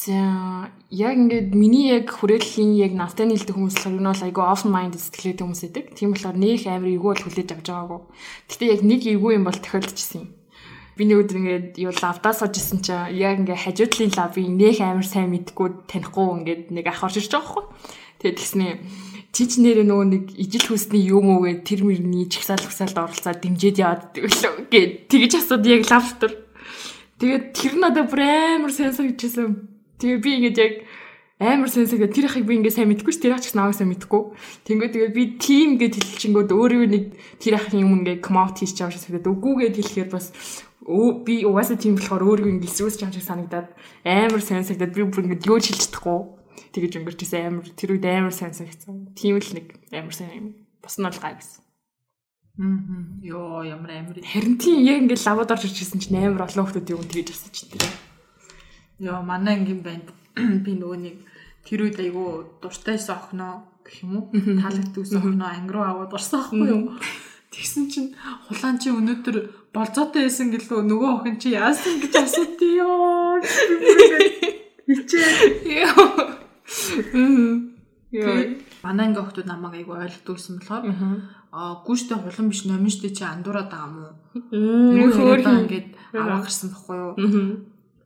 За 0.00 0.16
яг 0.88 1.14
ингээд 1.16 1.52
миний 1.52 1.92
яг 1.92 2.08
хүрээллийн 2.08 2.72
яг 2.80 2.92
навтай 2.96 3.28
нийлдэг 3.28 3.52
хүмүүс 3.52 3.76
болохоор 3.84 4.00
нь 4.00 4.08
бол 4.08 4.24
айгүй 4.24 4.44
open 4.48 4.72
mind 4.72 4.96
сэтгэлтэй 4.96 5.44
хүмүүс 5.44 5.62
байдаг. 5.68 5.84
Тийм 5.92 6.16
болохоор 6.16 6.36
нөх 6.40 6.64
амар 6.64 6.88
эйгүү 6.88 7.10
бол 7.12 7.24
хүлээж 7.28 7.48
авч 7.52 7.66
байгаагүй. 7.68 8.00
Гэтэ 8.48 8.64
яг 8.64 8.80
нэг 8.80 9.00
эйгүү 9.04 9.30
юм 9.36 9.44
бол 9.44 9.60
тохиолдчихсэн 9.60 10.20
юм. 10.24 10.28
Би 11.00 11.08
нэг 11.08 11.24
өдөр 11.24 11.40
ингээд 11.40 11.68
юу 11.80 11.96
лавдаа 11.96 12.36
сууж 12.36 12.60
исэн 12.60 12.84
чинь 12.84 13.16
яг 13.16 13.40
ингээд 13.40 13.64
хажуудлын 13.64 14.12
лавыг 14.12 14.46
нөх 14.52 14.78
амар 14.84 15.08
сайн 15.08 15.32
мэдгүй 15.32 15.68
танихгүй 15.88 16.26
ингээд 16.44 16.62
нэг 16.76 16.84
ах 16.92 17.00
орж 17.00 17.16
ирж 17.24 17.32
байгаа 17.32 17.48
хгүй. 17.48 17.64
Тэгээд 18.20 18.36
тэгснээ 18.36 18.72
чи 19.32 19.42
ч 19.48 19.52
нэрээ 19.64 19.88
нөгөө 19.88 20.06
нэг 20.12 20.24
ижил 20.36 20.68
хүсний 20.68 21.08
юм 21.08 21.32
уу 21.32 21.48
гэ 21.48 21.64
тэр 21.64 21.88
мөрний 21.88 22.28
чигсаал 22.28 22.60
хусаалд 22.60 23.00
оролцоод 23.00 23.40
дэмжиж 23.40 23.80
яваад 23.80 24.12
гэд 24.68 25.08
тэгж 25.08 25.32
асууд 25.40 25.64
яг 25.64 25.88
лав 25.88 26.04
дотор. 26.04 26.36
Тэгээд 27.16 27.44
тэр 27.56 27.72
надад 27.80 28.12
бүр 28.12 28.20
амар 28.20 28.68
сайн 28.68 28.92
санагдчихсан 28.92 29.70
Тэгээ 30.00 30.18
би 30.24 30.30
ингээд 30.40 30.58
яг 30.58 30.74
амар 31.36 31.68
сенсэгээ 31.68 32.08
тэр 32.08 32.26
ихийг 32.32 32.48
би 32.48 32.56
ингээд 32.56 32.76
сайн 32.80 32.88
мэдгүй 32.88 33.12
ш 33.12 33.20
тэр 33.20 33.36
ах 33.36 33.44
ч 33.44 33.52
нааг 33.52 33.76
сайн 33.76 33.92
мэдгүй. 33.92 34.32
Тэнгөө 34.64 34.88
тэгээд 34.96 35.12
би 35.12 35.24
тим 35.36 35.76
гэд 35.76 36.00
хэлчихэнгүүд 36.00 36.50
өөрөө 36.56 36.88
нэг 36.88 37.04
тэр 37.36 37.60
ахын 37.60 37.84
юм 37.84 38.00
ингээд 38.00 38.24
комаут 38.24 38.56
хийж 38.56 38.72
чам 38.80 38.88
шиг 38.88 39.04
санагдаад 39.04 39.28
үгүйгээд 39.28 39.76
хэлэхээр 39.76 40.08
бас 40.08 40.32
би 40.80 41.44
угаасаа 41.44 41.76
тийм 41.76 42.00
болохоор 42.00 42.24
өөрийгөө 42.24 42.54
ингээд 42.56 42.76
сүс 42.76 42.96
чам 42.96 43.12
шиг 43.12 43.24
санагдаад 43.24 43.68
амар 44.04 44.40
сенсэгдээд 44.40 44.96
би 44.96 45.04
бүр 45.04 45.24
ингээд 45.28 45.46
юу 45.46 45.60
ч 45.60 45.76
хэлж 45.76 45.92
чадахгүй. 45.92 46.20
Тэгэж 46.72 46.92
өнгөрчээсэн 46.96 47.46
амар 47.52 47.68
тэр 47.76 47.90
үед 47.98 48.06
амар 48.08 48.32
сайн 48.32 48.56
санагдсан. 48.56 49.12
Тийм 49.12 49.36
л 49.36 49.52
нэг 49.52 49.66
амар 49.92 50.14
сайн 50.16 50.32
юм. 50.32 50.46
Бас 50.80 50.96
нь 50.96 51.04
бол 51.04 51.20
гай 51.20 51.36
гэсэн. 51.36 51.60
Мм. 52.56 53.20
Йоо 53.22 53.64
ямар 53.64 53.90
амир. 53.92 54.24
Харин 54.24 54.56
тийм 54.56 54.80
яг 54.84 55.04
ингээд 55.04 55.24
лавад 55.28 55.52
орж 55.52 55.68
ирчихсэн 55.68 56.00
чинь 56.00 56.16
амар 56.16 56.48
олон 56.48 56.64
хүмүүс 56.64 56.88
юм 56.92 57.04
тэгж 57.04 57.28
асууж 57.32 57.56
чинь. 57.56 57.76
Йоо 59.04 59.20
манай 59.24 59.60
ангийн 59.60 59.84
банд 59.84 60.08
би 60.64 60.72
нөгөө 60.76 60.98
нэг 61.00 61.16
тэр 61.64 61.88
үед 61.88 62.00
айгу 62.00 62.56
дуртайсан 62.60 63.16
охиноо 63.16 63.68
гэх 63.84 64.04
юм 64.04 64.12
уу? 64.16 64.24
Таалагдсан 64.32 65.20
охиноо 65.20 65.48
анги 65.48 65.72
руу 65.72 65.84
аваад 65.84 66.12
орсон 66.16 66.40
аахгүй 66.40 66.68
юу? 66.68 66.82
Тэгсэн 67.50 67.84
чинь 67.90 68.14
хулаан 68.46 68.78
чи 68.78 68.94
өнөөдөр 68.94 69.36
болзоотой 69.74 70.30
байсан 70.30 70.54
гэлөө 70.54 70.86
нөгөө 70.86 71.10
охин 71.18 71.36
чи 71.42 71.50
яасан 71.58 71.98
гэж 71.98 72.14
асууд 72.22 72.62
ёо. 72.62 73.42
Хичээ. 74.86 75.82
Яа. 75.82 76.06
Манай 78.82 79.06
анги 79.10 79.18
охтууд 79.18 79.50
намайг 79.50 79.82
айгу 79.82 79.98
ойлгодгүйсэн 79.98 80.62
болохоор 80.62 80.82
аа 81.50 81.82
гүйштэй 81.86 82.18
хулан 82.22 82.46
биш 82.54 82.62
номин 82.70 82.90
штэ 82.90 83.10
чи 83.10 83.26
андуураад 83.26 83.70
байгаа 83.70 83.90
мó. 83.90 84.06
Юу 84.54 85.10
хөөрхөн 85.10 85.66
ингээд 85.66 85.88
аваа 86.14 86.46
гарсан 86.46 86.70
баггүй 86.70 86.96
юу? 87.02 87.14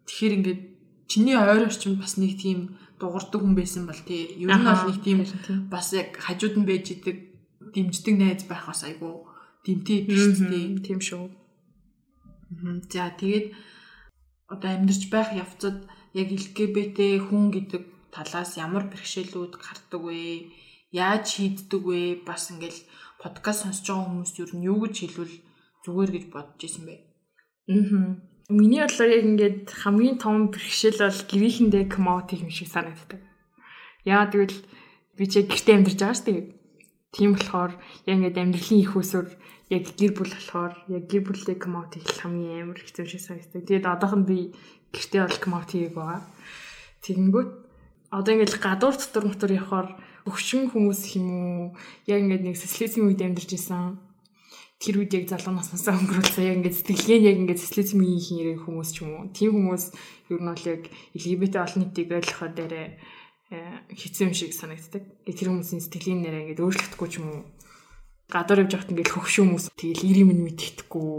Тэгэхээр 0.08 0.36
ингээд 0.40 0.60
чиний 1.08 1.36
ойр 1.36 1.68
орчимд 1.68 2.00
бас 2.00 2.16
нэг 2.16 2.40
тийм 2.40 2.80
дуурдаг 2.96 3.40
хүн 3.44 3.54
байсан 3.56 3.84
бол 3.84 4.00
тий. 4.08 4.40
Ер 4.40 4.48
нь 4.56 4.64
бол 4.64 4.88
нэг 4.88 4.98
тийм 5.04 5.20
бас 5.68 5.92
яг 5.92 6.16
хажууд 6.16 6.56
нь 6.56 6.68
байж 6.68 6.96
идэг 6.96 7.16
дэмждэг 7.76 8.14
найз 8.16 8.42
байх 8.48 8.64
бас 8.68 8.84
айгу 8.88 9.28
дэмтэй 9.64 9.98
биш 10.04 10.24
тий. 10.38 10.76
Тийм 10.84 11.00
шүү. 11.00 11.24
За 12.92 13.10
тэгээд 13.16 13.46
одоо 14.52 14.70
амьдарч 14.76 15.08
байх 15.10 15.32
явцад 15.32 15.88
яг 16.14 16.28
LGBT 16.30 17.18
хүн 17.26 17.50
гэдэг 17.50 17.82
талаас 18.14 18.54
ямар 18.60 18.86
бэрхшээлүүд 18.92 19.52
гардаг 19.58 20.02
вэ? 20.04 20.52
Яаж 20.94 21.24
шийддэг 21.34 21.82
вэ? 21.82 22.22
Бас 22.28 22.52
ингээл 22.52 22.80
подкаст 23.18 23.64
сонсож 23.64 23.88
байгаа 23.88 24.06
хүмүүст 24.06 24.36
юу 24.38 24.48
нь 24.54 24.66
юу 24.70 24.78
гэж 24.84 24.94
хэлвэл 25.00 25.36
зүгээр 25.82 26.10
гэж 26.14 26.24
бодож 26.30 26.60
исэн 26.62 26.84
бэ? 26.86 26.96
Аа. 27.72 28.20
Миний 28.52 28.84
бодлоор 28.84 29.10
яг 29.10 29.24
ингээд 29.24 29.60
хамгийн 29.72 30.18
том 30.20 30.52
бэрхшээл 30.52 31.00
бол 31.00 31.20
гэрийнхэндээ 31.32 31.84
коммоти 31.88 32.36
юм 32.44 32.52
шиг 32.52 32.68
санагддаг. 32.68 33.20
Яа 34.04 34.28
тэгвэл 34.28 34.60
би 35.16 35.24
ч 35.24 35.40
гэртээ 35.48 35.76
амьдарч 35.80 35.98
байгаа 35.98 36.16
шүү 36.20 36.28
дээ. 36.28 36.42
Тийм 37.16 37.30
болохоор 37.34 37.72
яг 38.04 38.14
ингээд 38.20 38.36
амьдралын 38.36 38.82
их 38.84 38.92
усүр 38.94 39.26
яг 39.70 39.84
гэр 39.96 40.12
бүл 40.12 40.32
болохоор 40.34 40.72
яг 40.92 41.04
гэр 41.08 41.22
бүлтэй 41.24 41.56
коммоти 41.56 42.00
хэл 42.00 42.20
хамгийн 42.20 42.62
амар 42.68 42.80
хэцүү 42.80 43.06
шиг 43.08 43.22
санагддаг. 43.24 43.64
Тэгээд 43.64 43.86
одоохонд 43.88 44.26
би 44.28 44.52
гэртээ 44.92 45.22
бол 45.24 45.40
коммоти 45.40 45.88
яг 45.88 45.92
байгаа. 45.96 46.20
Тэгэнгүүт 47.04 47.50
одоо 48.12 48.32
ингээд 48.34 48.60
гадуур 48.60 48.94
дотор 48.96 49.24
мотор 49.24 49.50
явахаар 49.50 49.88
өвчин 50.28 50.68
хүмүүс 50.68 51.00
юм 51.16 51.28
уу 51.32 51.64
яг 52.08 52.20
ингээд 52.20 52.44
нэг 52.44 52.56
социализм 52.60 53.08
үед 53.08 53.24
амьдарч 53.24 53.50
исэн 53.56 53.98
тэр 54.80 55.00
үед 55.00 55.12
яг 55.16 55.26
залуу 55.32 55.56
наснаасаа 55.56 55.96
өнгөрүүлсэн 55.96 56.44
яг 56.44 56.56
ингээд 56.60 56.78
сэтгэлгээ 56.80 57.20
яг 57.24 57.36
ингээд 57.40 57.64
социализмын 57.64 58.20
хийрэг 58.20 58.60
хүмүүс 58.64 58.90
ч 58.92 58.96
юм 59.00 59.10
уу 59.16 59.24
тийм 59.32 59.52
хүмүүс 59.56 59.84
ер 60.28 60.40
нь 60.40 60.50
бол 60.52 60.64
яг 60.68 60.82
LGBT 61.16 61.54
олон 61.64 61.80
нийтийг 61.88 62.08
ойлгохоо 62.12 62.50
дээрээ 62.52 62.88
хэцүү 63.92 64.24
юм 64.28 64.34
шиг 64.34 64.52
санагддаг. 64.52 65.04
Тэр 65.24 65.48
хүмүүсийн 65.52 65.82
сэтгэлийн 65.84 66.20
нэрээ 66.24 66.42
ингээд 66.52 66.64
өөрчлөгдөхгүй 66.64 67.08
ч 67.08 67.14
юм 67.20 67.26
уу 67.28 67.42
гадуур 68.32 68.64
явж 68.64 68.72
байхад 68.72 68.92
ингээд 68.92 69.12
хөвшөө 69.12 69.44
хүмүүс 69.44 69.66
тэгэл 69.76 70.08
ирийн 70.08 70.28
минь 70.32 70.44
мэддэхгүй 70.48 71.10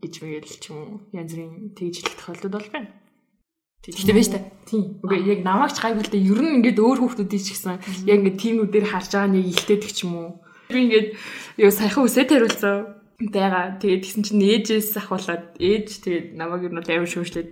гэж 0.00 0.14
мэгэл 0.24 0.56
ч 0.58 0.64
юм 0.72 0.78
уу 0.78 0.96
янз 1.12 1.30
бүрийн 1.34 1.76
тэгж 1.76 1.94
хэлэх 2.00 2.16
тохиолдол 2.16 2.54
бол 2.56 2.70
байна. 2.72 2.90
Тэгтээ 3.84 4.16
байж 4.16 4.28
та. 4.28 4.40
Тийм. 4.66 5.00
Үгүй 5.04 5.18
яг 5.28 5.40
намайг 5.46 5.72
ч 5.72 5.78
гайгүй 5.80 6.02
л 6.02 6.12
дээ. 6.12 6.28
Ер 6.28 6.40
нь 6.42 6.54
ингээд 6.60 6.82
өөр 6.82 6.98
хүмүүсийн 6.98 7.30
ч 7.30 7.46
гэсэн 7.54 7.78
яг 8.10 8.18
ингээд 8.20 8.42
тиймүүдээр 8.42 8.86
харж 8.90 9.10
байгаа 9.14 9.30
нэг 9.32 9.46
илтээдэг 9.54 9.92
ч 9.94 9.98
юм 10.04 10.12
уу. 10.18 10.30
Би 10.68 10.78
ингээд 10.84 11.08
юу 11.62 11.72
саяхан 11.72 12.04
үсээ 12.04 12.26
тариулсан 12.26 12.76
байгаа. 13.22 13.78
Тэгээд 13.80 14.02
тэгсэн 14.02 14.22
чинь 14.26 14.44
ээжээс 14.44 14.98
ахуулаад 14.98 15.56
ээж 15.56 15.86
тэгээд 16.04 16.26
намайг 16.36 16.68
ер 16.68 16.72
нь 16.74 16.80
амар 16.84 17.08
шүүшлээд 17.08 17.50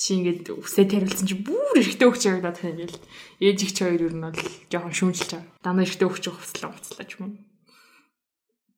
чи 0.00 0.08
ингээд 0.16 0.48
үсээ 0.54 0.86
тариулсан 0.88 1.26
чи 1.28 1.36
бүр 1.36 1.76
эрэхтэй 1.76 2.08
өгч 2.08 2.22
явагдаад 2.30 2.56
байна 2.56 2.88
гэл. 2.88 3.04
Ээж 3.44 3.58
их 3.68 3.72
ч 3.76 3.78
хоёр 3.84 4.00
ер 4.00 4.14
нь 4.16 4.24
бол 4.24 4.40
жоохон 4.72 4.96
шүүмжилж 4.96 5.30
байгаа. 5.34 5.50
Дандаа 5.60 5.84
эрэхтэй 5.84 6.08
өгч 6.08 6.24
хувцлаа 6.30 6.72
хувцлаа 6.72 7.04
ч 7.04 7.12
юм. 7.20 7.49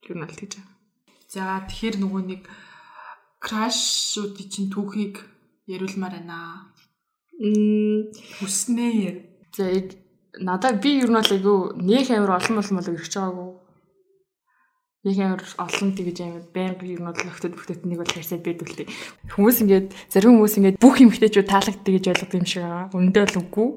Ер 0.09 0.17
нь 0.19 0.25
бол 0.25 0.35
тэгж 0.35 0.59
байгаа. 0.59 0.73
За 1.31 1.63
тэгэхээр 1.69 1.97
нөгөө 2.03 2.23
нэг 2.27 2.43
крашуудын 3.43 4.49
чинь 4.51 4.71
түүхийг 4.71 5.23
яриулмаар 5.67 6.19
байна. 6.19 6.71
Мм 7.39 8.11
Хүснээ. 8.39 9.31
за 9.57 9.65
яг 9.71 9.95
надад 10.39 10.81
би 10.83 11.01
ер 11.03 11.11
нь 11.11 11.19
бол 11.19 11.35
айгүй 11.35 11.59
нэг 11.79 12.11
амир 12.11 12.35
олон 12.35 12.59
олон 12.59 12.77
болов 12.79 12.97
ирж 12.99 13.15
байгаагүй. 13.15 13.51
Нэг 15.03 15.17
амир 15.19 15.43
олон 15.59 15.91
тэгэж 15.99 16.19
амир 16.23 16.45
байнга 16.55 16.87
ер 16.87 17.01
нь 17.03 17.09
бол 17.09 17.23
нөхдөд 17.27 17.55
бүхтэд 17.55 17.81
нэг 17.87 17.99
бол 18.01 18.13
харьцаад 18.15 18.43
дээ. 18.43 18.89
Хүмүүс 19.35 19.57
ингээд 19.63 19.89
зарим 20.11 20.39
хүмүүс 20.39 20.57
ингээд 20.59 20.81
бүх 20.81 20.97
эмгтээчүүд 21.03 21.49
таалагддаг 21.51 21.93
гэж 21.95 22.05
ойлгодог 22.11 22.39
юм 22.39 22.47
шиг 22.47 22.63
байгаа. 22.63 22.95
Үндэ 22.97 23.19
бол 23.23 23.41
үгүй. 23.43 23.69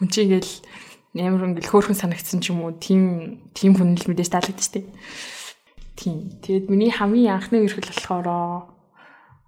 Хүн 0.00 0.08
чинь 0.10 0.24
ингээд 0.26 0.48
амар 1.20 1.44
ингээд 1.52 1.68
хөөрхөн 1.68 1.98
санагдсан 2.00 2.40
ч 2.40 2.50
юм 2.50 2.64
уу 2.64 2.72
тийм 2.80 3.02
тийм 3.52 3.76
хүн 3.76 3.94
л 4.00 4.08
мэдээж 4.08 4.32
дээ. 4.72 4.84
Тийм. 5.96 6.40
Тэгэд 6.40 6.70
миний 6.72 6.90
хамгийн 6.90 7.36
анхны 7.36 7.64
эрхэл 7.64 7.90
болохоор 7.92 8.28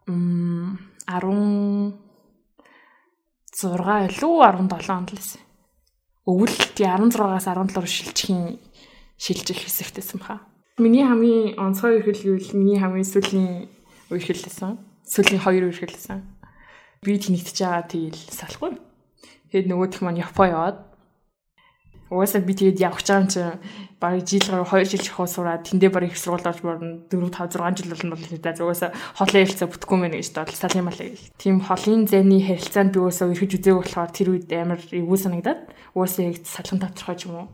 м 0.08 0.78
10 1.08 2.04
6 3.54 4.08
илүү 4.10 4.34
17 4.44 4.90
онд 4.90 5.10
л 5.12 5.16
байсан. 5.16 5.40
Өвөл 6.26 6.56
тий 6.74 6.88
16-аас 6.88 7.46
17 7.48 7.76
руу 7.76 7.88
шилжихийн 7.88 8.58
шилжих 9.20 9.60
хэсэгтэйсэн 9.64 10.18
баха. 10.20 10.40
Миний 10.80 11.04
хамгийн 11.04 11.54
онцгой 11.60 12.00
эрхэл 12.00 12.34
гэвэл 12.34 12.56
миний 12.58 12.80
хамгийн 12.80 13.06
сүүлийн 13.06 13.68
эрхэл 14.10 14.42
байсан. 14.42 14.80
Сүүлийн 15.06 15.44
хоёр 15.44 15.70
эрхэл 15.70 15.94
байсан. 15.94 16.24
Би 17.04 17.20
тэнэгтэж 17.20 17.56
байгаа 17.60 17.84
тэгэл 17.86 18.20
салахгүй. 18.32 18.72
Тэгэд 19.52 19.68
нөгөөх 19.70 20.02
маань 20.02 20.18
Япон 20.24 20.48
яваад 20.50 20.78
Угаасаа 22.12 22.44
би 22.44 22.52
тэгээд 22.52 22.78
гэж 22.78 22.84
байгаа 22.84 23.20
юм 23.20 23.28
чи 23.32 23.40
бараг 23.96 24.28
жил 24.28 24.44
гаруй 24.44 24.84
2 24.84 24.92
жил 24.92 25.02
жахуу 25.02 25.26
сураад 25.26 25.64
тэндээ 25.64 25.88
бараг 25.88 26.12
их 26.12 26.20
сургууль 26.20 26.44
орж 26.44 26.60
борно 26.60 27.00
4 27.08 27.32
5 27.32 27.56
6 27.56 27.80
жил 27.80 27.90
болно 27.96 28.12
бол 28.12 28.28
хэвээр 28.28 28.60
угаасаа 28.60 28.90
холын 29.16 29.40
харилцаа 29.40 29.68
бүтэхгүй 29.72 29.98
мэнэ 30.04 30.16
гэж 30.20 30.28
бодлоо 30.36 30.70
юм 30.76 30.88
аа. 30.92 31.00
Тийм 31.40 31.56
холын 31.64 32.04
зэний 32.04 32.42
харилцаанд 32.44 32.92
би 32.92 32.98
угаасаа 33.00 33.32
өрхөж 33.32 33.50
үзээг 33.56 33.76
болохоор 33.80 34.10
тэр 34.12 34.28
үед 34.36 34.52
амар 34.52 34.80
эвгүй 34.92 35.18
санагдаад 35.18 35.60
угаасаа 35.96 36.22
яг 36.28 36.36
салхан 36.44 36.80
тавчрах 36.84 37.24
юм 37.24 37.34
уу. 37.40 37.48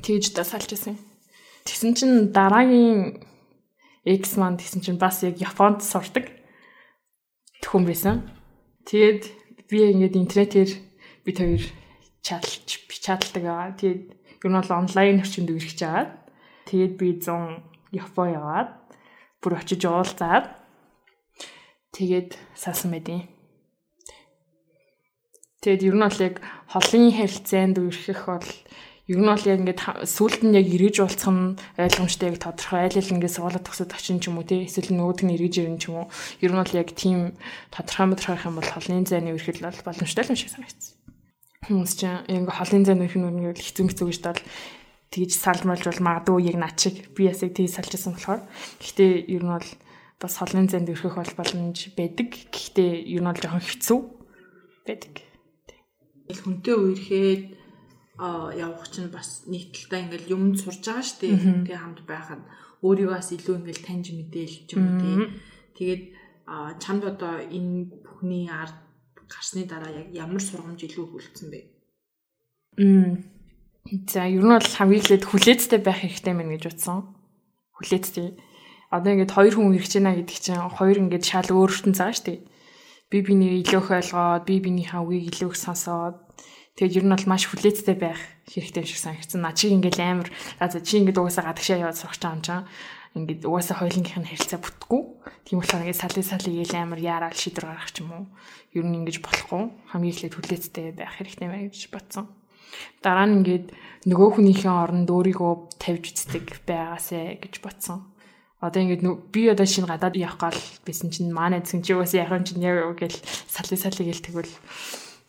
Тэгж 0.00 0.32
да 0.32 0.44
салж 0.48 0.72
исэн. 0.72 0.96
Тэгсэн 1.68 1.92
чин 1.92 2.10
дараагийн 2.32 3.20
X 4.08 4.40
маань 4.40 4.56
тэгсэн 4.56 4.80
чин 4.80 4.96
бас 4.96 5.20
яг 5.20 5.36
Японд 5.36 5.84
сурдаг 5.84 6.32
төхөн 7.60 7.84
байсан. 7.84 8.24
Тэгээд 8.88 9.22
би 9.68 9.78
ингээд 9.92 10.16
интернетээр 10.16 10.70
бид 11.28 11.36
хоёр 11.36 11.62
чадалж 12.22 12.68
чадалдаг 13.00 13.42
байгаа. 13.42 13.70
Тэгээд 13.80 14.02
ер 14.44 14.50
нь 14.50 14.58
бол 14.58 14.78
онлайн 14.80 15.20
орчинд 15.24 15.50
үргэлж 15.50 15.80
аваад 15.84 16.10
тэгээд 16.68 16.92
би 17.00 17.08
100 17.18 17.64
Япон 17.90 18.28
яваад 18.38 18.70
бүр 19.42 19.58
очиж 19.58 19.82
уулзаад 19.82 20.46
тэгээд 21.96 22.38
саасан 22.54 22.94
байдیں۔ 22.94 23.26
Тэгээд 25.60 25.86
ер 25.90 25.96
нь 25.96 26.04
бол 26.06 26.20
яг 26.22 26.36
холын 26.72 27.10
харилцаанд 27.12 27.76
үргэлжлэх 27.82 28.22
бол 28.30 28.48
ер 29.10 29.18
нь 29.18 29.26
бол 29.26 29.42
яг 29.42 29.58
ингээд 29.58 30.06
сүулт 30.06 30.40
нь 30.46 30.54
яг 30.54 30.66
эргэж 30.70 30.96
уулзах 31.02 31.34
нь 31.34 31.58
ойлгомжтой 31.82 32.30
яг 32.30 32.38
тодорхой 32.38 32.80
айл 32.86 32.94
ал 32.94 33.12
ингээд 33.12 33.36
суулаад 33.36 33.66
төгсөд 33.66 33.90
очин 33.90 34.22
ч 34.22 34.30
юм 34.30 34.38
уу 34.38 34.46
тий 34.46 34.70
эсвэл 34.70 34.94
нөгөөд 34.94 35.20
нь 35.26 35.34
эргэж 35.34 35.54
ирэн 35.58 35.82
ч 35.82 35.90
юм 35.90 36.06
уу 36.06 36.08
ер 36.46 36.52
нь 36.54 36.62
бол 36.62 36.78
яг 36.78 36.88
тийм 36.94 37.34
тодорхой 37.74 38.06
тодорхойх 38.14 38.46
юм 38.46 38.56
бол 38.56 38.70
холын 38.70 39.02
зайны 39.02 39.34
үргэлжлэл 39.34 39.66
бол 39.66 39.86
боломжтой 39.90 40.30
юм 40.30 40.38
шиг 40.38 40.54
санагдсан 40.54 40.99
хүмүүс 41.66 41.92
чинь 41.98 42.24
ингээ 42.28 42.56
холын 42.56 42.84
зайны 42.84 43.04
өрх 43.08 43.16
нүрийг 43.16 43.60
хэцүү 43.60 43.84
хэцүү 43.90 44.06
гэж 44.08 44.20
бол 44.24 44.42
тэгж 45.10 45.32
салмалж 45.34 45.84
бол 45.84 46.06
магадгүй 46.06 46.48
яг 46.48 46.56
над 46.56 46.76
шиг 46.78 47.12
би 47.12 47.28
ясыг 47.28 47.52
тэгж 47.56 47.76
салжсан 47.76 48.14
болохоор 48.16 48.42
гэхдээ 48.80 49.12
ер 49.28 49.42
нь 49.44 49.54
бол 49.54 49.68
бас 50.20 50.34
холын 50.38 50.68
зайд 50.68 50.88
өрхөх 50.88 51.16
бол 51.16 51.32
боломж 51.36 51.78
байдаг. 51.96 52.28
Гэхдээ 52.52 52.92
ер 53.12 53.20
нь 53.20 53.28
бол 53.28 53.40
жоохон 53.40 53.64
хэцүү 53.64 53.98
байдаг 54.88 55.30
хүнтэй 56.38 56.74
үерхэд 56.74 57.42
а 58.20 58.52
явах 58.54 58.86
чинь 58.92 59.10
бас 59.10 59.48
нэг 59.48 59.72
талдаа 59.72 60.00
ингээл 60.06 60.32
юм 60.36 60.54
сурж 60.54 60.84
байгаа 60.84 61.02
шүү 61.02 61.18
дээ. 61.24 61.64
Тэгээ 61.66 61.80
хамт 61.80 62.00
байхад 62.04 62.42
өөрийгөө 62.84 63.16
бас 63.16 63.28
илүү 63.32 63.54
ингээл 63.64 63.86
таньж 63.86 64.06
мэдээлж 64.12 64.66
юм 64.76 64.86
тий. 65.00 65.18
Тэгээд 65.76 66.02
чамд 66.78 67.02
одоо 67.08 67.40
энэ 67.40 67.88
бүхний 68.04 68.46
ард 68.52 68.76
гарсны 69.30 69.64
дараа 69.70 69.94
яг 69.94 70.08
ямар 70.10 70.42
сургамж 70.42 70.82
илүү 70.84 71.06
хүлцсэн 71.06 71.48
бэ? 71.54 71.60
За 74.10 74.26
ер 74.26 74.42
нь 74.42 74.50
бол 74.50 74.70
хамгийн 74.76 75.00
ихэд 75.06 75.24
хүлээцтэй 75.30 75.80
байх 75.80 76.02
хэрэгтэй 76.02 76.34
мэн 76.34 76.50
гэж 76.58 76.74
утсан. 76.74 77.14
Хүлээцтэй. 77.78 78.36
Одоо 78.90 79.10
ингээд 79.14 79.34
хоёр 79.34 79.54
хүн 79.54 79.78
ирж 79.78 79.92
байна 79.96 80.18
гэдэг 80.18 80.38
чинь 80.42 80.58
хоёр 80.58 80.96
ингээд 80.98 81.24
шал 81.24 81.46
цаага 81.46 82.12
шүү 82.12 82.26
дээ 82.26 82.38
би 83.10 83.22
бинийг 83.26 83.66
илүү 83.66 83.82
их 83.82 83.90
ойлгоод 83.90 84.46
би 84.46 84.62
биенийхээ 84.62 85.02
үгийг 85.02 85.34
илүү 85.34 85.50
их 85.50 85.58
сонсоод 85.58 86.16
тэгээд 86.78 87.02
ер 87.02 87.04
нь 87.10 87.14
бол 87.18 87.26
маш 87.26 87.50
хүлээцтэй 87.50 87.96
байх 87.98 88.22
хэрэгтэй 88.46 88.86
шиг 88.86 89.02
санагдсан. 89.02 89.42
Наа 89.42 89.50
чи 89.50 89.74
ингээл 89.74 89.98
амар 89.98 90.30
за 90.62 90.78
чи 90.78 91.02
ингээд 91.02 91.18
угаасаа 91.18 91.50
гадагшаа 91.50 91.82
яваад 91.90 91.98
сурах 91.98 92.22
чам 92.22 92.38
чам 92.38 92.70
ингээд 93.18 93.46
угаасаа 93.48 93.82
хоёулынхын 93.82 94.26
харилцаа 94.28 94.60
бүтггүй. 94.62 95.02
Тийм 95.46 95.58
болохоор 95.58 95.82
ингээд 95.86 96.02
салын 96.02 96.26
салын 96.26 96.54
гээл 96.60 96.76
амар 96.78 97.00
яарал 97.00 97.34
шийдвэр 97.34 97.66
гаргах 97.66 97.90
ч 97.90 98.02
юм 98.02 98.10
уу. 98.14 98.24
Ер 98.76 98.84
нь 98.86 98.98
ингэж 99.02 99.16
болохгүй. 99.24 99.62
Хамгийн 99.90 100.12
эхлээд 100.14 100.34
хүлээцтэй 100.38 100.86
байх 100.94 101.14
хэрэгтэй 101.18 101.48
мэй 101.50 101.70
гэж 101.74 101.90
бодсон. 101.90 102.30
Дараа 103.02 103.26
нь 103.26 103.42
ингээд 103.42 103.66
нөгөө 104.06 104.28
хүнийхээ 104.38 104.70
оронд 104.70 105.10
өөрийгөө 105.10 105.52
тавьж 105.82 106.04
үздэг 106.14 106.62
байгаасэ 106.66 107.42
гэж 107.42 107.54
бодсон 107.58 108.10
одоо 108.60 108.82
ингээд 108.84 109.32
би 109.32 109.48
одоо 109.48 109.64
шинэ 109.64 109.88
гадаад 109.88 110.16
явах 110.20 110.36
гал 110.36 110.60
бисэн 110.84 111.08
чинь 111.08 111.32
манай 111.32 111.64
эзэн 111.64 111.80
чи 111.80 111.96
бас 111.96 112.12
яах 112.12 112.28
юм 112.36 112.44
чинь 112.44 112.60
яг 112.60 112.92
гэл 113.00 113.16
салли 113.48 113.76
салли 113.80 114.04
гэл 114.04 114.20
тэгвэл 114.20 114.52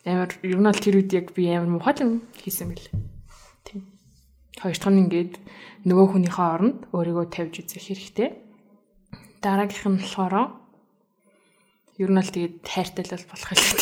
амар 0.04 0.30
ер 0.44 0.60
нь 0.60 0.68
бол 0.68 0.76
тэр 0.84 1.00
үед 1.00 1.10
яг 1.16 1.32
би 1.32 1.48
амар 1.48 1.80
мухад 1.80 2.04
юм 2.04 2.20
хийсэн 2.36 2.68
мэл. 2.68 2.86
Тийм. 3.64 3.88
Хоёр 4.60 4.76
дахь 4.76 4.92
нь 4.92 5.02
ингээд 5.06 5.32
нөгөө 5.88 6.06
хүнийхээ 6.12 6.48
оронд 6.52 6.78
өөрийгөө 6.92 7.26
тавьж 7.32 7.54
үзэх 7.62 7.82
хэрэгтэй. 7.88 8.28
Дараагийнх 9.40 9.86
нь 9.88 10.00
болохоор 10.02 10.34
ер 12.02 12.10
нь 12.12 12.20
л 12.20 12.34
тэгээд 12.34 12.54
тайртай 12.66 13.04
л 13.16 13.30
болох 13.30 13.48
хэлээ. 13.48 13.80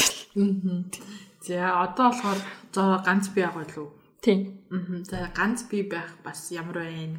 За 1.47 1.57
одоо 1.83 2.07
болохоор 2.13 2.41
зоо 2.71 3.01
ганц 3.03 3.33
би 3.35 3.43
байгаа 3.43 3.67
лүү. 3.67 3.89
Тийм. 4.23 4.41
За 5.09 5.33
ганц 5.35 5.67
би 5.67 5.83
байх 5.83 6.21
бас 6.23 6.53
ямар 6.53 6.85
байна? 6.85 7.19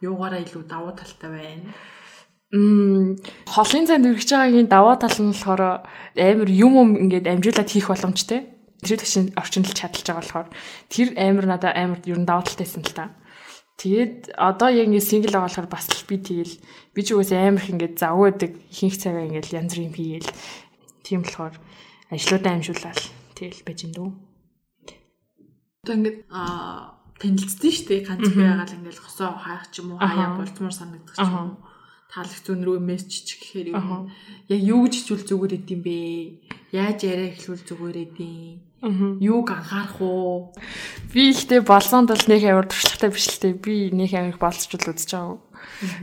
юугаараа 0.00 0.40
илүү 0.40 0.64
давуу 0.64 0.92
талтай 0.96 1.30
байна? 1.30 1.72
Мм 2.50 3.20
холын 3.46 3.86
цанд 3.86 4.08
өргөж 4.08 4.30
байгаагийн 4.32 4.68
даваа 4.68 4.96
тал 4.96 5.16
нь 5.20 5.30
болохоор 5.30 5.62
амар 6.16 6.50
юм 6.50 6.72
юм 6.80 6.90
ингээд 6.96 7.28
амжуулаад 7.28 7.68
хийх 7.70 7.92
боломжтой. 7.92 8.40
Тэр 8.80 8.98
төшин 9.00 9.32
орчиндл 9.36 9.76
чадлж 9.76 10.04
байгаа 10.04 10.20
болохоор 10.20 10.48
тэр 10.88 11.08
амар 11.16 11.46
надад 11.46 11.76
амар 11.76 12.00
ер 12.08 12.18
нь 12.20 12.28
даваа 12.28 12.44
талтайсэн 12.44 12.84
л 12.84 12.96
та. 12.96 13.12
Тэгээд 13.80 14.36
одоо 14.36 14.68
яг 14.68 14.92
ингээд 14.92 15.08
сингл 15.08 15.32
байгаа 15.32 15.48
болохоор 15.48 15.68
бас 15.72 15.88
л 15.88 16.04
би 16.04 16.20
тэгэл 16.20 16.54
би 16.92 17.00
ч 17.00 17.16
үгээс 17.16 17.32
амар 17.32 17.64
их 17.64 17.72
ингээд 17.72 17.96
заваадаг 17.96 18.52
ихэнх 18.68 18.96
цагаа 19.00 19.24
ингээд 19.24 19.56
янз 19.56 19.72
бүрийн 19.72 19.96
хийгээл 19.96 20.30
тийм 21.00 21.20
болохоор 21.24 21.56
ажлуудаа 22.12 22.52
амжуулаад 22.60 23.00
тэгэл 23.40 23.64
байж 23.64 23.78
энэ 23.88 23.96
дүү. 23.96 24.08
Одоо 25.80 25.94
ингээд 25.96 26.18
аа 26.28 27.00
танилцсан 27.20 27.72
шүү 27.72 27.86
дээ. 27.88 28.04
Ганц 28.04 28.24
би 28.28 28.40
байгаа 28.44 28.68
л 28.68 28.76
ингээл 28.80 29.04
хосоо 29.04 29.32
хаах 29.32 29.64
ч 29.72 29.80
юм 29.80 29.96
уу 29.96 30.00
хаяа 30.00 30.36
болцмор 30.36 30.72
санагдах 30.76 31.16
ч 31.16 31.24
юм 31.24 31.36
уу. 31.36 31.56
Таалагч 32.12 32.42
зүүн 32.44 32.64
рүү 32.64 32.78
мессеж 32.84 33.26
гэхээр 33.38 33.68
юм. 33.76 34.12
Яг 34.50 34.60
юу 34.60 34.84
гэж 34.84 34.94
хичүүл 35.08 35.24
зүгээр 35.24 35.56
идэм 35.56 35.80
бэ? 35.80 35.96
Яаж 36.74 36.98
яриа 37.06 37.32
эхлүүл 37.32 37.64
зүгээр 37.64 37.96
идэм? 38.12 38.69
Юуг 38.80 39.50
анхаарах 39.52 40.00
уу? 40.00 40.52
Би 41.12 41.30
ихтэй 41.30 41.60
болсонд 41.60 42.08
бол 42.08 42.24
нэг 42.28 42.42
амар 42.48 42.64
туршлагатай 42.64 43.10
биш 43.12 43.28
л 43.28 43.40
дээ. 43.40 43.60
Би 43.60 43.74
нэг 43.92 44.16
амар 44.16 44.40
болцчул 44.40 44.80
үзэж 44.80 45.10
байгаа. 45.12 45.38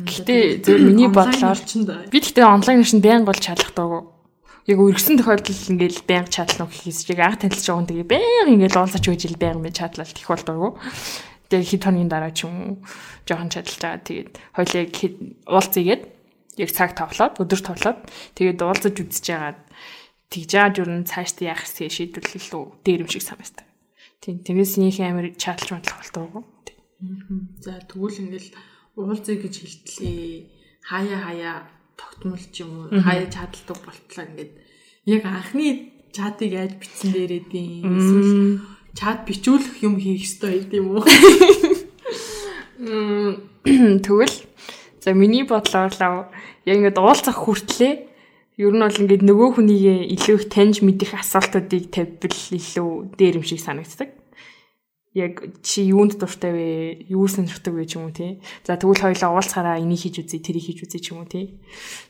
Гэтэ 0.06 0.62
зөв 0.62 0.78
миний 0.86 1.10
бодлоор 1.10 1.58
би 2.14 2.18
тэгтээ 2.22 2.46
онлайн 2.46 2.86
шин 2.86 3.02
байнг 3.02 3.26
бол 3.26 3.34
чадлагдаг 3.34 4.14
яг 4.68 4.84
өргөсөн 4.84 5.16
тохиолдолд 5.16 5.72
ингээл 5.72 6.04
байнга 6.04 6.28
чадлаа 6.28 6.68
гэхээс 6.68 7.08
чиг 7.08 7.24
анх 7.24 7.40
танилцж 7.40 7.72
байгаа 7.72 7.80
хүн 7.80 7.88
тэгээ 7.88 8.12
байнга 8.12 8.52
ингээл 8.52 8.80
уулзаж 8.84 9.06
үеж 9.08 9.24
ил 9.24 9.40
байнга 9.40 9.64
мэд 9.64 9.80
чадлал 9.80 10.12
их 10.12 10.28
болдгоо. 10.28 10.72
Тэгээ 11.48 11.70
хэд 11.72 11.84
хоногийн 11.88 12.12
дараа 12.12 12.32
ч 12.36 12.44
юм 12.44 12.56
уу 12.60 12.74
жоохон 13.24 13.48
чадлж 13.48 13.80
байгаа. 13.80 14.04
Тэгээд 14.04 14.30
хоёлаа 14.52 14.84
уулзъягээд 15.56 16.04
яг 16.60 16.70
цаг 16.76 16.92
тавлаад 17.00 17.40
өдөр 17.40 17.62
тавлаад 17.64 18.00
тэгээд 18.36 18.60
уулзаж 18.60 18.96
үзэж 19.00 19.26
яагаад 19.32 19.60
тэгж 20.32 20.50
яаж 20.52 20.84
юу 20.84 20.92
н 20.92 21.08
цаашд 21.08 21.40
яах 21.44 21.64
гэсэн 21.64 21.88
шийдвэрлэл 21.88 22.52
лөө 22.52 22.84
дээр 22.84 23.08
юм 23.08 23.12
шиг 23.12 23.24
санагдав. 23.24 23.64
Тийм 24.20 24.44
тэгээс 24.44 24.76
нөх 24.82 25.00
амир 25.00 25.32
чадлж 25.40 25.72
мадлах 25.72 26.04
болтгоо. 26.04 26.44
За 27.64 27.80
тэгвэл 27.88 28.28
ингээл 28.28 28.52
уулзъя 28.98 29.38
гэж 29.38 29.54
хэлтлээ. 29.62 30.50
Хаяа 30.84 31.20
хаяа 31.22 31.70
тогтмол 31.94 32.42
ч 32.52 32.66
юм 32.66 32.90
уу? 32.90 32.98
Хаяа 32.98 33.30
чадалдаг 33.30 33.78
болтлоо 33.86 34.26
ингээд. 34.26 34.58
Яг 35.06 35.22
анхны 35.24 35.94
чатыг 36.12 36.52
яаж 36.52 36.74
бичсэн 36.82 37.14
дээрээдийн 37.14 37.86
эсвэл 37.86 38.66
чат 38.98 39.30
бичүүлэх 39.30 39.86
юм 39.86 40.02
хийх 40.02 40.26
ёстой 40.26 40.66
юм 40.74 40.98
уу? 40.98 41.06
Тэгвэл 44.04 44.38
за 44.98 45.14
миний 45.14 45.46
бодлоор 45.46 45.94
л 45.94 46.02
яг 46.66 46.66
ингээд 46.66 46.98
уулзах 46.98 47.38
хүртлээ 47.38 48.07
ер 48.58 48.74
нь 48.74 48.82
бол 48.82 49.02
ингээд 49.02 49.22
нөгөө 49.22 49.50
хүнийг 49.54 49.86
илүү 50.18 50.36
их 50.42 50.46
таньж 50.50 50.82
мэдэх 50.82 51.14
асуултуудыг 51.14 51.94
тавьбал 51.94 52.38
илүү 52.58 52.90
дээр 53.14 53.38
юм 53.38 53.46
шиг 53.46 53.62
санагддаг 53.62 54.10
яг 55.14 55.62
чи 55.64 55.88
юунд 55.88 56.20
дуртай 56.20 56.52
вэ? 56.52 56.68
Юу 57.08 57.28
сонирхдаг 57.28 57.74
вэ 57.74 57.86
ч 57.86 57.96
юм 57.96 58.10
уу 58.10 58.16
тий. 58.16 58.42
За 58.68 58.76
тэгвэл 58.76 59.04
хоёулаа 59.04 59.32
уулзахаараа 59.36 59.80
энийг 59.80 60.02
хийж 60.04 60.26
үзье, 60.26 60.42
тэрийг 60.42 60.66
хийж 60.68 60.80
үзье 60.84 61.00
ч 61.00 61.16
юм 61.16 61.24
уу 61.24 61.30
тий. 61.30 61.60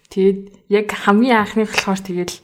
Тэгэд 0.09 0.71
яг 0.71 0.87
хамгийн 0.89 1.43
анхны 1.43 1.67
болохоор 1.67 1.99
тэгэл 1.99 2.35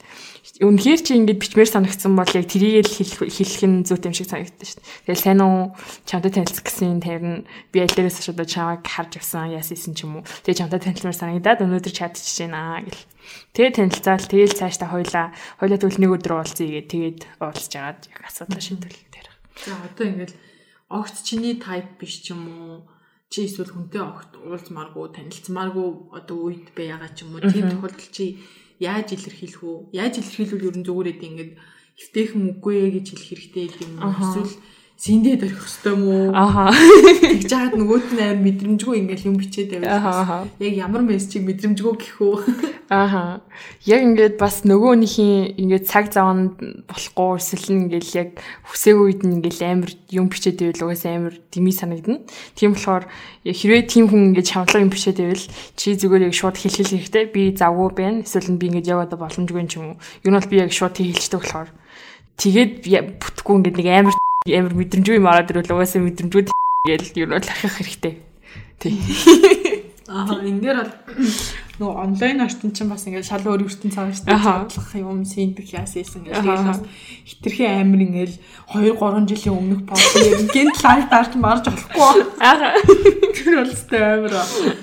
үнэхээр 0.62 1.00
чи 1.02 1.12
ингэж 1.18 1.38
бичмээр 1.40 1.66
санагдсан 1.66 2.14
бол 2.14 2.30
яг 2.30 2.46
тэрийг 2.46 2.86
л 2.86 3.26
хэлэх 3.26 3.64
нь 3.66 3.82
зүйт 3.82 4.06
юм 4.06 4.14
шиг 4.14 4.30
санагдсан 4.30 4.62
шүү 4.62 4.78
дээ. 4.78 5.10
Тэгэл 5.10 5.24
сайн 5.26 5.40
уу 5.42 5.74
чамтай 6.06 6.30
танилцах 6.30 6.62
гэсэн 6.62 7.02
тавирна. 7.02 7.42
Би 7.74 7.82
аль 7.82 7.90
дээрээс 7.90 8.22
шууд 8.22 8.38
чамайг 8.46 8.86
харж 8.86 9.18
авсан 9.18 9.50
яасан 9.50 9.96
ч 9.96 10.06
юм 10.06 10.22
уу. 10.22 10.28
Тэгээ 10.46 10.60
чамтай 10.62 10.78
танилцмаар 10.78 11.18
санагдаад 11.18 11.64
өнөөдөр 11.64 11.94
чадчихж 11.96 12.46
байна 12.46 12.86
гэл. 12.86 13.02
Тэгээ 13.50 13.72
танилцаал 13.74 14.24
тэгэл 14.30 14.54
цаашдаа 14.54 14.88
хоёлаа 14.94 15.26
хоёлаа 15.58 15.78
тэгвэл 15.80 16.00
нэг 16.06 16.10
өдөр 16.22 16.32
уулзъя 16.38 16.68
гээ 16.70 16.84
тэгээд 16.86 17.20
уулзж 17.42 17.72
агаад 17.74 18.00
яг 18.14 18.20
асуудал 18.22 18.62
шийдвэл 18.62 19.00
тэр. 19.10 19.33
За 19.62 19.72
одоо 19.86 20.06
ингээл 20.10 20.34
огт 20.90 21.16
чиний 21.22 21.54
тайп 21.60 21.98
биш 22.00 22.24
ч 22.24 22.34
юм 22.34 22.42
уу? 22.50 22.90
Чи 23.30 23.46
эсвэл 23.46 23.70
хүнтэй 23.70 24.02
огт 24.02 24.34
уулзмааргүй 24.38 25.14
танилцмааргүй 25.14 25.88
одоо 26.18 26.38
үед 26.50 26.74
байгаад 26.74 27.14
ч 27.14 27.22
юм 27.22 27.38
уу? 27.38 27.46
Тийм 27.46 27.70
тохиолдол 27.70 28.10
чи 28.10 28.42
яаж 28.82 29.14
илэрхийлэх 29.14 29.62
үү 29.62 29.76
яаж 29.94 30.18
илэрхийлвэл 30.18 30.68
ер 30.68 30.76
нь 30.78 30.86
зүгээр 30.86 31.10
эд 31.14 31.22
ингээд 31.22 31.52
эвтэйхэн 32.02 32.42
үгүй 32.58 32.74
ээ 32.82 32.90
гэж 32.98 33.06
хэлэх 33.14 33.28
хэрэгтэй 33.30 33.66
юм 33.86 33.92
эсвэл 34.02 34.52
синдээ 34.94 35.36
дөрөх 35.42 35.58
хэвтэй 35.58 35.94
мүү. 35.98 36.32
Аха. 36.32 36.70
Тэгж 36.70 37.50
жаад 37.50 37.74
нөгөөт 37.74 38.14
нь 38.14 38.22
амар 38.24 38.40
мэдрэмжгүй 38.46 38.94
ингээл 39.02 39.26
юм 39.26 39.36
бичээд 39.42 39.82
байвал. 39.82 40.46
Яг 40.62 40.74
ямар 40.78 41.02
мессежийг 41.02 41.44
мэдрэмжгүй 41.50 41.94
гэх 41.98 42.22
үү. 42.22 42.36
Аха. 42.88 43.42
Яг 43.84 44.00
ингээд 44.06 44.38
бас 44.38 44.62
нөгөөнийхийн 44.62 45.58
ингээд 45.58 45.84
цаг 45.90 46.14
заванд 46.14 46.56
болохгүй 46.86 47.30
эсвэл 47.42 47.90
ингээл 47.90 48.12
яг 48.22 48.28
хүсээгүй 48.70 49.04
үед 49.10 49.20
нь 49.26 49.34
ингээл 49.42 49.62
амар 49.66 49.90
юм 50.14 50.30
бичээд 50.30 50.62
байвал 50.62 50.86
угаас 50.86 51.04
амар 51.10 51.34
дими 51.50 51.74
санагдана. 51.74 52.22
Тийм 52.54 52.78
болохоор 52.78 53.04
хэрвээ 53.42 53.82
тийм 53.90 54.06
хүн 54.08 54.30
ингээд 54.30 54.46
шавлаг 54.46 54.78
юм 54.78 54.94
бичээд 54.94 55.18
байвал 55.18 55.44
чи 55.74 55.98
зүгээр 55.98 56.30
яг 56.30 56.34
шууд 56.38 56.54
хэлхэл 56.54 56.94
хэрэгтэй. 56.94 57.24
Би 57.34 57.50
завгүй 57.50 57.90
байна. 57.98 58.22
Эсвэл 58.22 58.56
би 58.56 58.70
ингээд 58.70 58.94
яваад 58.94 59.10
боломжгүй 59.10 59.58
юм 59.74 59.98
уу. 59.98 60.00
Юу 60.22 60.30
нь 60.30 60.38
бол 60.38 60.48
би 60.48 60.62
яг 60.62 60.70
шууд 60.70 60.94
хэлчихдэг 60.96 61.42
болохоор 61.42 61.68
тэгээд 62.38 62.72
бүтггүй 63.18 63.54
ингээд 63.58 63.78
нэг 63.82 63.90
амар 63.90 64.14
амар 64.44 64.76
мэдрэмжгүй 64.76 65.16
юм 65.16 65.24
ороод 65.24 65.48
ирвэл 65.56 65.72
угаасаа 65.72 66.04
мэдрэмжгүй 66.04 66.52
гээл 66.84 67.16
юу 67.16 67.32
бол 67.32 67.48
ахих 67.48 67.80
хэрэгтэй. 67.80 68.20
Тий. 68.76 68.92
Аа 70.04 70.36
энэ 70.36 70.60
дээр 70.60 70.84
бол 70.84 70.92
нөгөө 71.80 71.96
онлайн 72.04 72.44
орчин 72.44 72.76
чинь 72.76 72.92
бас 72.92 73.08
ингээд 73.08 73.24
шал 73.24 73.40
өөр 73.40 73.64
ертөн 73.64 73.88
цааш 73.96 74.20
тадлах 74.20 74.92
юм 75.00 75.24
синтэх 75.24 75.72
яасан 75.72 76.28
гэж 76.28 76.44
тэгээд 76.44 76.60
бас 76.60 76.84
хитрхи 77.24 77.64
амир 77.64 78.04
ингээд 78.04 78.32
2 78.68 78.92
3 79.00 79.32
жилийн 79.32 79.56
өмнөх 79.56 79.80
пост 79.88 80.12
гэнт 80.52 80.76
лайв 80.76 81.08
дарж 81.08 81.32
марж 81.40 81.64
болохгүй. 81.64 82.28
Аа. 82.44 82.76
Тэр 83.32 83.64
бол 83.64 83.72
өстэй 83.72 84.02
амир. 84.04 84.36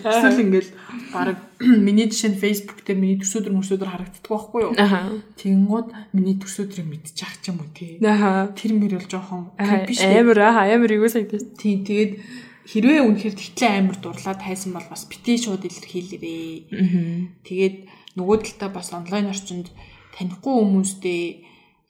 Эсвэл 0.10 0.42
ингээд 0.42 0.74
баг 1.14 1.38
миний 1.86 2.10
жишээ 2.10 2.34
нь 2.34 2.42
Facebook 2.42 2.82
дээр 2.82 2.98
миний 2.98 3.20
төсөөдөр 3.22 3.54
мөсөөдөр 3.54 3.90
харагддаг 3.94 4.26
байхгүй 4.26 4.62
юу? 4.66 4.74
Тэнгууд 5.38 5.88
миний 6.18 6.36
төсөөдрийг 6.42 6.88
мэдчих 6.90 7.32
ч 7.42 7.54
юм 7.54 7.62
уу 7.62 7.70
тий. 7.74 8.02
Тэр 8.02 8.72
мөр 8.78 8.98
бол 8.98 9.10
жоохон 9.10 9.54
амар 9.58 10.40
аа 10.42 10.66
амар 10.74 10.92
юу 10.92 11.06
санагдав. 11.06 11.46
Тийм 11.62 11.86
тэгээд 11.86 12.12
хэрвээ 12.66 13.02
үнэхээр 13.06 13.36
тэгтлээ 13.38 13.72
амар 13.78 13.98
дурлаад 14.02 14.40
тайсан 14.42 14.74
бол 14.74 14.88
бас 14.90 15.06
бити 15.06 15.38
шууд 15.38 15.66
илэрхийлээрээ. 15.66 17.46
Тэгээд 17.46 17.76
нөгөө 18.18 18.38
талдаа 18.42 18.70
бас 18.74 18.90
онлайн 18.94 19.30
орчинд 19.30 19.70
танихгүй 20.18 20.56
хүмүүстэй 20.62 21.22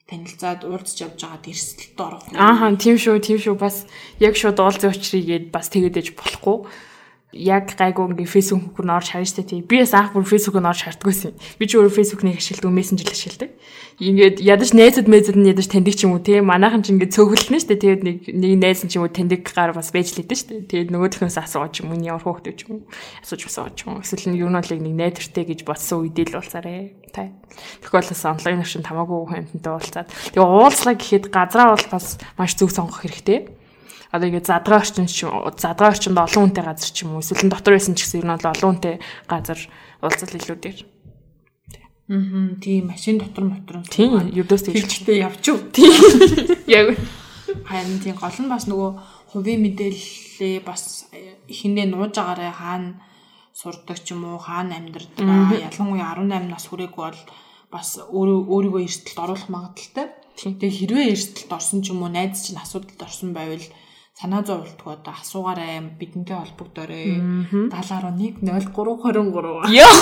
танилцаад 0.08 0.68
уулзч 0.68 0.98
явж 1.00 1.18
байгаад 1.24 1.48
эрсдэлд 1.48 1.98
орох. 1.98 2.24
Ааха 2.36 2.76
тийм 2.76 2.96
шүү 3.00 3.16
тийм 3.24 3.38
шүү 3.40 3.56
бас 3.56 3.88
яг 4.20 4.36
шууд 4.36 4.60
уулзах 4.60 4.92
учрыгээд 4.92 5.48
бас 5.48 5.72
тэгээд 5.72 5.98
ээж 5.98 6.08
болохгүй 6.12 6.68
яг 7.32 7.72
гайгүй 7.72 8.12
ингээ 8.12 8.28
фэйсбүүк 8.28 8.76
рүү 8.76 8.92
орж 8.92 9.08
харна 9.16 9.24
штэ 9.24 9.48
тий. 9.48 9.60
Би 9.64 9.80
бас 9.80 9.96
анх 9.96 10.12
бүр 10.12 10.28
фэйсбүүк 10.28 10.60
рүү 10.60 10.68
орж 10.68 10.84
хардггүйсэн. 10.84 11.32
Би 11.56 11.64
ч 11.64 11.80
өөрөө 11.80 11.96
фэйсбүүкнийг 11.96 12.36
ашигладаг, 12.36 12.76
мессенжер 12.76 13.08
ашигладаг. 13.08 13.50
Ингээд 13.96 14.36
ядаж 14.44 14.70
найзад 14.76 15.08
мэзэд 15.08 15.36
нь 15.40 15.48
ядаж 15.48 15.66
таньдаг 15.72 15.96
ч 15.96 16.04
юм 16.04 16.12
уу 16.12 16.20
тий. 16.20 16.44
Манайхан 16.44 16.84
ч 16.84 16.92
ингээ 16.92 17.08
цөөхөлнө 17.08 17.56
штэ. 17.56 17.80
Тэгээд 17.80 18.02
нэг 18.04 18.16
нэг 18.36 18.52
найз 18.60 18.84
нь 18.84 18.92
ч 18.92 19.00
юм 19.00 19.08
уу 19.08 19.12
таньдаг 19.12 19.48
гар 19.48 19.72
бас 19.72 19.88
байж 19.96 20.12
лээдэн 20.12 20.36
штэ. 20.36 20.54
Тэгээд 20.68 20.92
нөгөөхнөөс 20.92 21.40
асууж 21.40 21.80
юм 21.80 21.96
уу 21.96 22.04
ямар 22.04 22.20
хөөхтэй 22.20 22.52
ч 22.52 22.68
юм 22.68 22.84
уу. 22.84 22.92
Асууж 23.24 23.48
асууж 23.48 23.76
юм 23.88 23.96
уу. 23.96 24.04
Эсвэл 24.04 24.36
юу 24.36 24.52
нь 24.52 24.58
бол 24.60 24.72
нэг 24.76 24.92
найдвартай 24.92 25.44
гэж 25.48 25.60
бодсон 25.64 26.04
үедээ 26.04 26.36
л 26.36 26.36
уулзаарэ. 26.36 27.00
Тай. 27.16 27.32
Тэгвэл 27.80 28.12
бас 28.12 28.24
онлайн 28.28 28.60
авшин 28.60 28.84
тамаагүй 28.84 29.48
хүнтэй 29.48 29.72
уулзаад. 29.72 30.08
Тэгээ 30.36 30.44
уулзлаа 30.44 30.96
гэхэд 30.96 31.24
газраа 31.32 31.76
бол 31.76 31.86
бас 31.92 32.16
маш 32.36 32.56
зөв 32.56 32.72
сонгох 32.72 33.04
хэрэгтэй 33.04 33.61
одоо 34.12 34.28
ингэ 34.28 34.44
задгаа 34.44 34.84
орчин 34.84 35.08
ч 35.08 35.24
задгаа 35.56 35.88
орчинд 35.96 36.20
олон 36.20 36.52
хүнтэй 36.52 36.64
газар 36.68 36.90
ч 36.92 37.08
юм 37.08 37.16
уу 37.16 37.24
эсвэл 37.24 37.48
дотор 37.48 37.74
байсан 37.74 37.96
ч 37.96 38.04
гэсэн 38.04 38.20
ер 38.20 38.26
нь 38.28 38.36
олон 38.36 38.52
хүнтэй 38.52 38.96
газар 39.24 39.60
уулзал 40.04 40.36
илүү 40.36 40.58
дээр. 40.60 40.78
Аа 42.12 42.60
тийм 42.60 42.92
машин 42.92 43.16
дотор 43.16 43.44
мотор. 43.48 43.80
Тийм 43.88 44.28
ердөөс 44.36 44.68
хэлчтэй 44.68 45.24
явж 45.24 45.42
юу. 45.48 45.58
Тийм. 45.72 45.96
Яг 46.68 46.92
харин 47.64 47.98
тийм 48.04 48.16
гол 48.20 48.36
нь 48.36 48.52
бас 48.52 48.68
нөгөө 48.68 48.90
хувийн 49.32 49.64
мэдээллээ 49.64 50.60
бас 50.60 51.08
ихэндээ 51.48 51.88
нууж 51.88 52.12
агаарэ 52.20 52.52
хаана 52.52 53.00
сурдаг 53.56 53.96
ч 54.04 54.12
юм 54.12 54.28
уу 54.28 54.36
хаана 54.36 54.76
амьдардаг 54.76 55.56
ялангуяа 55.56 56.20
18 56.20 56.52
нас 56.52 56.68
хүрээгүй 56.68 57.00
бол 57.00 57.20
бас 57.72 57.88
өөрийгөө 57.96 58.82
эрсдэлд 58.84 59.18
оруулах 59.24 59.48
магадaltaй. 59.48 60.12
Тэгээ 60.36 60.72
хэрвээ 60.78 61.06
эрсдэлд 61.16 61.52
орсон 61.52 61.80
ч 61.80 61.96
юм 61.96 62.04
уу 62.04 62.12
найз 62.12 62.44
чинь 62.44 62.60
асуудалд 62.60 63.00
орсон 63.00 63.32
байвал 63.32 63.64
санаа 64.18 64.42
зовлтгүй 64.44 64.92
одоо 64.92 65.14
асуугаарай 65.16 65.80
бидэнтэй 65.98 66.36
холбогдоорой 66.36 67.16
70.1 67.72 68.44
0323 68.44 69.72
Йоо. 69.72 69.92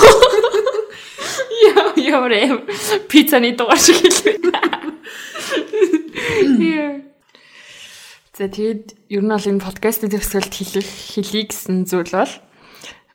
Йоо, 1.61 1.93
ёо, 2.27 2.57
пиццаны 3.07 3.55
дугаар 3.55 3.79
шиг 3.79 4.01
хэлвэ. 4.01 4.33
За 8.41 8.49
тэгэд 8.49 8.97
ер 9.13 9.21
нь 9.21 9.29
бол 9.29 9.45
энэ 9.45 9.61
подкаст 9.61 10.01
төгсгөлд 10.01 10.49
хэлэх 10.49 10.87
хэлий 10.87 11.45
гэсэн 11.45 11.85
зүйл 11.85 12.09
бол 12.09 12.33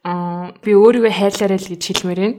аа 0.06 0.54
би 0.62 0.70
өөрийгөө 0.70 1.12
хайрлаарай 1.12 1.58
л 1.58 1.70
гэж 1.74 1.82
хэлмээр 1.82 2.20
байна. 2.22 2.38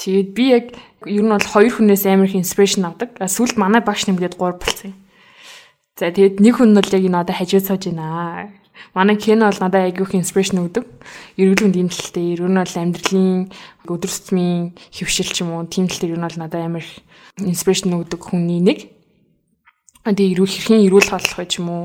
Тэгээд 0.00 0.28
би 0.32 0.44
яг 0.56 0.66
ер 1.04 1.20
нь 1.20 1.34
бол 1.34 1.44
хоёр 1.44 1.68
хүнээс 1.68 2.08
амар 2.08 2.32
их 2.32 2.40
инспирэшн 2.40 2.88
авдаг. 2.88 3.20
Сүүлд 3.20 3.60
манай 3.60 3.84
багш 3.84 4.08
нэмгээд 4.08 4.40
3 4.40 4.56
болсон 4.56 4.88
юм. 4.88 4.96
За 5.98 6.08
тэгээд 6.08 6.40
нэг 6.40 6.56
хүн 6.56 6.72
нь 6.72 6.78
бол 6.80 6.88
яг 6.88 7.04
энэ 7.04 7.20
одоо 7.20 7.36
хажууд 7.36 7.66
сууж 7.68 7.84
байна. 7.92 8.48
Манай 8.96 9.16
Кен 9.20 9.44
бол 9.44 9.60
надад 9.60 9.92
айгүй 9.92 10.08
их 10.08 10.16
инспирэшн 10.24 10.64
өгдөг. 10.64 10.88
Эргэлүнд 11.36 11.76
ийм 11.76 11.88
талтай, 11.92 12.32
ер 12.32 12.48
нь 12.48 12.56
бол 12.56 12.76
амьдралын 12.80 13.52
өдөр 13.84 14.08
тутмын 14.08 14.72
хөвшил 14.88 15.28
ч 15.28 15.44
юм 15.44 15.52
уу, 15.52 15.68
тийм 15.68 15.92
тал 15.92 16.00
дээр 16.00 16.16
ер 16.16 16.20
нь 16.20 16.26
бол 16.26 16.40
надад 16.40 16.64
амар 16.64 16.86
инспирэшн 17.36 17.92
өгдөг 17.92 18.20
хүний 18.24 18.64
нэг. 18.64 18.88
Тэгээ 20.08 20.32
эрүүл 20.32 20.48
хэрхэн 20.48 20.84
эрүүл 20.88 21.08
хооллох 21.12 21.36
вэ 21.36 21.46
ч 21.46 21.60
юм 21.60 21.68
уу, 21.68 21.84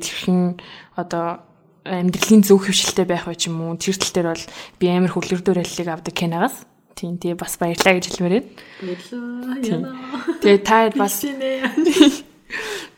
хэрхэн 0.00 0.56
одоо 0.96 1.44
амьдралын 1.84 2.42
зөв 2.42 2.58
хөвшилтэй 2.64 3.06
байх 3.06 3.28
вэ 3.28 3.36
ч 3.36 3.52
юм 3.52 3.60
уу, 3.68 3.76
тэр 3.76 4.00
тал 4.00 4.12
дээр 4.16 4.28
бол 4.32 4.44
би 4.80 4.86
амар 4.88 5.12
хөвлөрдөр 5.12 5.60
аллыг 5.60 5.88
авдаг 5.92 6.14
Кенагаас. 6.16 6.56
Тийм 6.96 7.20
тэгээ 7.20 7.38
бас 7.38 7.56
баярлаа 7.60 8.00
гэж 8.00 8.04
хэлмээр 8.08 8.34
байна. 8.40 8.48
Баярлаа. 8.80 9.92
Тэгээ 10.40 10.60
та 10.64 10.90
бас 10.96 11.22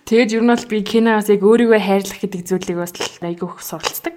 Тэгээд 0.04 0.36
ер 0.36 0.42
нь 0.44 0.52
бол 0.52 0.64
би 0.68 0.84
киноос 0.84 1.32
яг 1.32 1.40
өөрийгөө 1.40 1.80
хайрлах 1.80 2.20
гэдэг 2.20 2.42
зүйлийг 2.44 2.76
бас 2.76 2.92
айгүй 3.24 3.48
их 3.48 3.64
суралцдаг. 3.64 4.14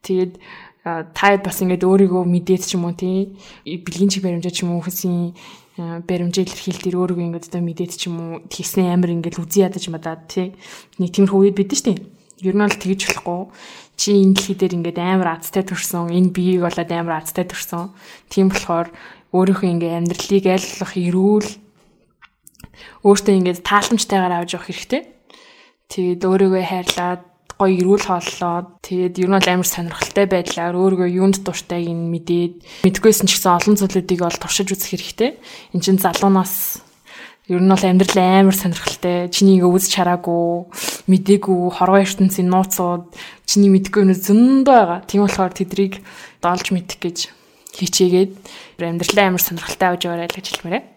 Тэгээд 0.00 0.40
та 0.82 1.36
бас 1.36 1.60
ингээд 1.60 1.84
өөрийгөө 1.84 2.24
мэдээд 2.24 2.62
ч 2.64 2.80
юм 2.80 2.88
уу 2.88 2.96
тий 2.96 3.36
бэлгийн 3.62 4.08
чиг 4.08 4.24
баримжаа 4.24 4.50
ч 4.50 4.64
юм 4.64 4.72
уу 4.72 4.82
хүсийн 4.82 5.36
баримжаа 5.76 6.42
илэрхийл 6.48 6.80
дээр 6.80 6.96
өөрийгөө 6.96 7.26
ингээд 7.28 7.48
одоо 7.52 7.60
мэдээд 7.60 7.92
ч 7.92 8.08
юм 8.08 8.16
уу 8.18 8.32
тийснэ 8.48 8.88
амар 8.88 9.12
ингээд 9.12 9.36
үзий 9.36 9.68
ядаж 9.68 9.84
мадаад 9.92 10.32
тий 10.32 10.56
нэг 10.96 11.12
тиймэрхүү 11.12 11.40
үед 11.44 11.60
бидэн 11.60 11.76
штэ. 11.76 11.94
Ер 12.42 12.56
нь 12.56 12.64
бол 12.64 12.72
тэгж 12.72 13.00
болохгүй 13.04 13.40
чи 14.00 14.16
энэ 14.16 14.34
дэлхий 14.34 14.56
дээр 14.58 14.76
ингээд 14.80 14.98
амар 14.98 15.38
азтай 15.38 15.62
төрсөн 15.62 16.08
энэ 16.08 16.34
биеийг 16.34 16.64
болоод 16.66 16.90
амар 16.90 17.20
азтай 17.22 17.46
төрсөн. 17.46 17.92
Тийм 18.26 18.50
болохоор 18.50 18.90
өөрийнхөө 19.30 19.70
ингээд 19.76 19.96
амьдралыг 20.02 20.44
айллах 20.50 20.92
эрүүл 20.98 21.48
өөртөө 23.06 23.34
ингээд 23.38 23.60
тааламжтайгаар 23.66 24.34
авч 24.42 24.50
явах 24.56 24.68
хэрэгтэй. 24.68 25.02
Тэгээд 25.92 26.20
өөрийгөө 26.24 26.62
хайрлаад 26.64 27.22
гоё 27.62 27.78
эрүүл 27.78 28.04
хооллоод 28.08 28.66
тэгээд 28.82 29.14
ер 29.22 29.28
нь 29.30 29.36
бол 29.38 29.50
амар 29.52 29.68
сонирхолтой 29.68 30.26
байдлаар 30.26 30.74
өөрийгөө 30.74 31.08
юунд 31.14 31.36
дуртайг 31.46 31.86
нь 31.86 32.10
мэдээд 32.10 32.54
мэдгүйсэн 32.88 33.26
ч 33.30 33.38
гэсэн 33.38 33.54
олон 33.54 33.74
зүйлүүдийг 33.78 34.20
бол 34.24 34.38
туршиж 34.40 34.68
үзэх 34.74 34.90
хэрэгтэй. 34.98 35.30
Энд 35.76 35.82
чинь 35.84 36.02
залуунаас 36.02 36.82
ер 37.46 37.62
нь 37.62 37.70
бол 37.70 37.84
амьдрал 37.86 38.18
амар 38.18 38.56
сонирхолтой. 38.56 39.28
Чиний 39.30 39.62
ингээ 39.62 39.70
үз 39.70 39.86
чараагүй, 39.90 40.70
мдээгүй, 41.06 41.60
хорвоо 41.74 42.00
ертөнцийн 42.02 42.48
нууцуд 42.50 43.14
чиний 43.46 43.70
мэдгүй 43.70 44.10
нь 44.10 44.14
зөндөө 44.14 44.66
байгаа. 44.66 45.00
Тийм 45.06 45.26
болохоор 45.26 45.52
тэдрийг 45.54 46.02
доолж 46.42 46.66
мэдэх 46.70 46.98
гэж 46.98 47.18
хичээгээд 47.78 48.32
амьдралаа 48.78 49.26
амар 49.30 49.42
сонирхолтой 49.42 49.88
авч 49.90 50.02
яваарай 50.06 50.28
л 50.30 50.36
гэж 50.38 50.46
хэлмээрээ. 50.50 50.91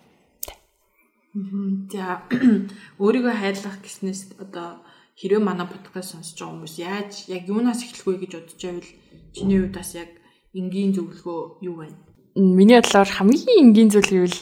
За 1.36 2.24
өөрийгөө 3.04 3.36
хайрлах 3.36 3.84
гэснээс 3.84 4.40
одоо 4.40 4.80
хэрвээ 5.20 5.44
манай 5.44 5.68
подкаст 5.68 6.16
сонсож 6.16 6.40
байгаа 6.40 6.56
хүмүүс 6.56 6.76
яаж 6.80 7.12
яг 7.28 7.44
юунаас 7.52 7.84
эхлэх 7.84 8.08
вэ 8.08 8.24
гэж 8.24 8.32
бодож 8.40 8.62
байвал 8.64 8.92
чиний 9.36 9.60
хувьд 9.60 9.76
бас 9.76 9.92
яг 10.00 10.16
энгийн 10.56 10.96
зөвлөгөө 10.96 11.40
юу 11.60 11.76
байна? 11.76 12.00
Миний 12.40 12.80
бодлоор 12.80 13.12
хамгийн 13.12 13.68
энгийн 13.68 13.92
зүйл 13.92 14.08
гэвэл 14.08 14.40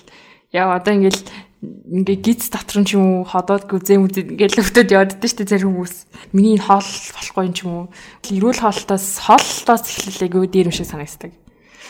яа 0.54 0.78
одоо 0.78 0.94
ингээл 0.94 1.22
ингээ 1.66 2.18
гиз 2.22 2.54
доторн 2.54 2.86
ч 2.86 2.94
юм 2.94 3.26
уу 3.26 3.26
ходоодгүй 3.26 3.80
зэм 3.82 4.06
үзэд 4.06 4.38
ингээл 4.38 4.62
өвдөд 4.62 4.94
явддаг 4.94 5.26
шүү 5.26 5.38
дээ 5.42 5.50
зарим 5.50 5.74
хүмүүс. 5.74 5.96
Миний 6.30 6.62
хоол 6.62 6.86
болохгүй 6.86 7.44
юм 7.50 7.54
ч 7.58 7.60
юм 7.66 7.74
уу. 7.74 7.86
Эрүүл 8.22 8.62
хоолтоос 8.62 9.18
хоолтоос 9.18 9.84
эхлэлээ 9.90 10.30
гоо 10.30 10.46
дээр 10.46 10.70
юм 10.70 10.78
шиг 10.78 10.86
санагддаг. 10.94 11.34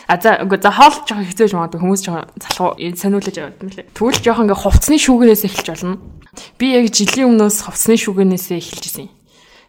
А 0.08 0.20
за 0.20 0.44
үгүй 0.44 0.58
за 0.60 0.70
хоол 0.70 0.96
жоохон 1.04 1.28
хэцээж 1.28 1.52
магадгүй 1.56 1.80
хүмүүс 1.80 2.02
жоохон 2.04 2.28
залхуу 2.36 2.70
сониулж 2.76 3.36
яваад 3.36 3.62
юм 3.62 3.70
лээ. 3.72 3.88
Тэгвэл 3.96 4.20
жоохон 4.20 4.44
ингээ 4.48 4.62
хувцсны 4.62 4.96
шүүгээрээс 5.00 5.44
эхэлж 5.48 5.68
болно. 5.72 5.98
Би 6.58 6.66
яг 6.76 6.86
жилийн 6.92 7.28
өмнөөс 7.32 7.58
хувцсны 7.64 7.96
шүүгэнээс 7.96 8.46
эхэлж 8.52 8.84
исэн. 8.84 9.08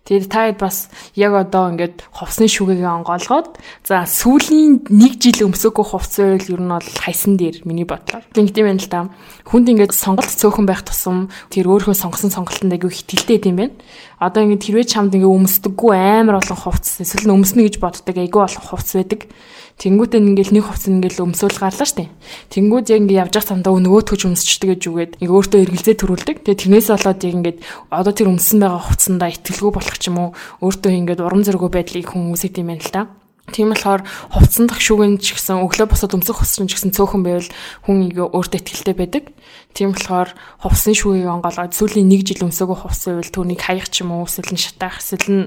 Тэгээд 0.06 0.30
таад 0.30 0.58
бас 0.62 0.94
яг 1.18 1.34
одоо 1.34 1.74
ингээд 1.74 2.06
хувцсны 2.14 2.46
шүгэгээ 2.46 3.02
онгоолгоод 3.02 3.58
за 3.82 4.06
сүүлийн 4.06 4.86
нэг 4.94 5.18
жил 5.18 5.50
өмсөөгөө 5.50 5.82
хувцс 5.82 6.22
байвал 6.22 6.46
ер 6.46 6.62
нь 6.62 6.74
бол 6.78 6.90
хайсан 7.02 7.34
дээр 7.42 7.66
миний 7.66 7.90
бодлоор. 7.90 8.22
Ингээд 8.38 8.62
юм 8.62 8.70
байна 8.70 8.86
л 8.86 8.94
да. 8.94 9.10
Хүнд 9.50 9.66
ингээд 9.74 9.98
сонголт 9.98 10.30
цөөхөн 10.30 10.70
байх 10.70 10.86
тусам 10.86 11.34
тэр 11.50 11.74
өөрөө 11.74 11.98
сонгосон 11.98 12.30
сонголтонд 12.30 12.78
айгүй 12.78 12.94
хэтгэлтэй 12.94 13.50
юм 13.50 13.58
байна. 13.58 13.74
Одоо 14.20 14.48
ингээд 14.48 14.64
хэрвээ 14.64 14.88
чамд 14.88 15.12
ингээд 15.16 15.36
өмсдөггүй 15.36 15.92
амар 15.96 16.40
олон 16.40 16.60
хувцс 16.60 17.04
эсвэл 17.04 17.36
өмснө 17.36 17.68
гэж 17.68 17.84
боддог 17.84 18.16
айгүй 18.16 18.42
олон 18.48 18.64
хувцс 18.64 18.96
байдаг. 18.96 19.28
Тэнгүүтээ 19.76 20.24
ингээл 20.24 20.56
нэг 20.56 20.66
хувцас 20.72 20.88
ингээл 20.88 21.24
өмсөөл 21.28 21.60
гарлаа 21.60 21.84
штэ. 21.84 22.08
Тэнгүүд 22.48 22.96
яг 22.96 23.00
ингээ 23.04 23.22
явж 23.28 23.34
явах 23.36 23.50
замдаа 23.52 23.76
нөгөөтгөж 23.76 24.22
өмсчдэг 24.24 24.70
гэж 24.72 24.82
үгээд 24.88 25.14
ингээ 25.20 25.36
өөртөө 25.36 25.60
эргэлзээ 25.68 25.96
төрүүлдэг. 26.00 26.38
Тэгээ 26.48 26.62
тэрнээс 26.64 26.88
болоод 26.96 27.20
яг 27.28 27.34
ингээд 27.36 27.58
одоо 27.92 28.14
тэр 28.16 28.32
өмсөн 28.32 28.64
байгаа 28.64 28.88
хувцсандаа 28.88 29.30
итгэлгүй 29.36 29.72
болох 29.76 29.98
ч 30.00 30.08
юм 30.08 30.18
уу 30.24 30.30
өөртөө 30.64 30.92
ингээд 30.96 31.20
урам 31.20 31.44
зориггүй 31.44 31.72
байдлыг 31.76 32.08
хүмүүс 32.08 32.48
идэм 32.48 32.72
юм 32.72 32.80
л 32.80 32.88
та. 32.88 33.12
Тийм 33.54 33.70
болохоор 33.70 34.02
хувцсан 34.34 34.66
дах 34.66 34.82
шүгэн 34.82 35.22
ч 35.22 35.38
гэсэн 35.38 35.62
өглөө 35.62 35.94
босоод 35.94 36.18
өмсөх 36.18 36.42
хувцсан 36.42 36.66
ч 36.66 36.82
гэсэн 36.82 36.98
цөөхөн 36.98 37.22
байвал 37.22 37.50
хүн 37.86 38.10
өөртөө 38.18 38.62
ихтэй 38.66 38.98
байдаг. 38.98 39.30
Тийм 39.78 39.94
болохоор 39.94 40.34
хувцсны 40.66 40.98
шүгийг 40.98 41.30
онгоолгоод 41.30 41.78
сүүлийн 41.78 42.10
1 42.10 42.26
жил 42.26 42.50
өмсөөгөө 42.50 42.78
хувцс 42.82 43.06
байвал 43.06 43.30
түүнийг 43.30 43.62
хаях 43.62 43.94
ч 43.94 44.02
юм 44.02 44.18
уу 44.18 44.26
эсвэл 44.26 44.50
нь 44.50 44.58
шатаах 44.58 44.98
эсвэл 44.98 45.30
нь 45.30 45.46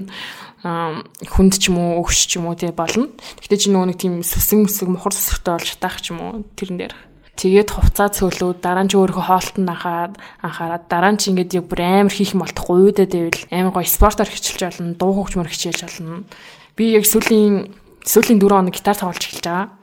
хүнд 0.63 1.53
ч 1.59 1.67
юм 1.67 1.77
уу 1.79 2.03
өгш 2.07 2.23
ч 2.23 2.39
юм 2.39 2.47
уу 2.47 2.55
тий 2.55 2.71
болно. 2.71 3.11
Гэхдээ 3.43 3.59
чи 3.59 3.67
нөгөө 3.67 3.87
нэг 3.91 3.97
тийм 3.99 4.23
сүсэг 4.23 4.63
мүсэг 4.63 4.87
мухар 4.87 5.11
сүсгтэй 5.11 5.53
бол 5.59 5.67
шатаах 5.67 5.99
ч 5.99 6.15
юм 6.15 6.19
уу 6.23 6.31
тэрэн 6.55 6.79
дээр. 6.79 6.95
Тэгээд 7.39 7.71
хувцаа 7.71 8.11
цөөлөө 8.11 8.59
дараа 8.59 8.83
нь 8.83 8.91
ч 8.91 8.99
өөрөө 8.99 9.23
хоолтон 9.23 9.71
анхаад 9.71 10.19
анхаарад 10.43 10.91
дараа 10.91 11.15
нь 11.15 11.19
ч 11.23 11.31
ингээд 11.31 11.55
яг 11.55 11.65
бүр 11.71 11.79
амар 11.83 12.11
хийх 12.11 12.35
юм 12.35 12.43
болтохгүй 12.43 12.91
үүдээ 12.91 13.07
дэвэл 13.07 13.43
амар 13.55 13.73
гоё 13.79 13.87
спортоор 13.87 14.27
хичээлж 14.27 14.61
болно, 14.67 14.99
дуу 14.99 15.11
хөгжмөр 15.15 15.47
хичээлж 15.47 15.79
болно. 15.87 16.27
Би 16.75 16.99
яг 16.99 17.07
сүүлийн 17.07 17.71
сүүлийн 18.09 18.41
4 18.41 18.49
хоног 18.57 18.73
гитар 18.73 18.97
тоглож 18.97 19.21
эхэлж 19.21 19.45
байгаа. 19.45 19.77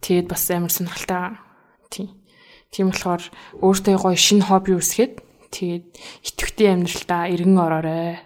Тэгээд 0.00 0.26
бас 0.32 0.48
амар 0.48 0.72
сонирхолтой. 0.72 1.36
Тийм. 1.92 2.08
Тийм 2.72 2.88
болохоор 2.88 3.22
өөртөө 3.60 3.96
гоё 4.00 4.16
шинэ 4.16 4.48
хобби 4.48 4.72
үүсгээд 4.80 5.20
тэгээд 5.52 5.86
итгэвчтэй 6.24 6.68
амьдралдаа 6.72 7.22
эргэн 7.28 7.58
ороорой. 7.60 8.24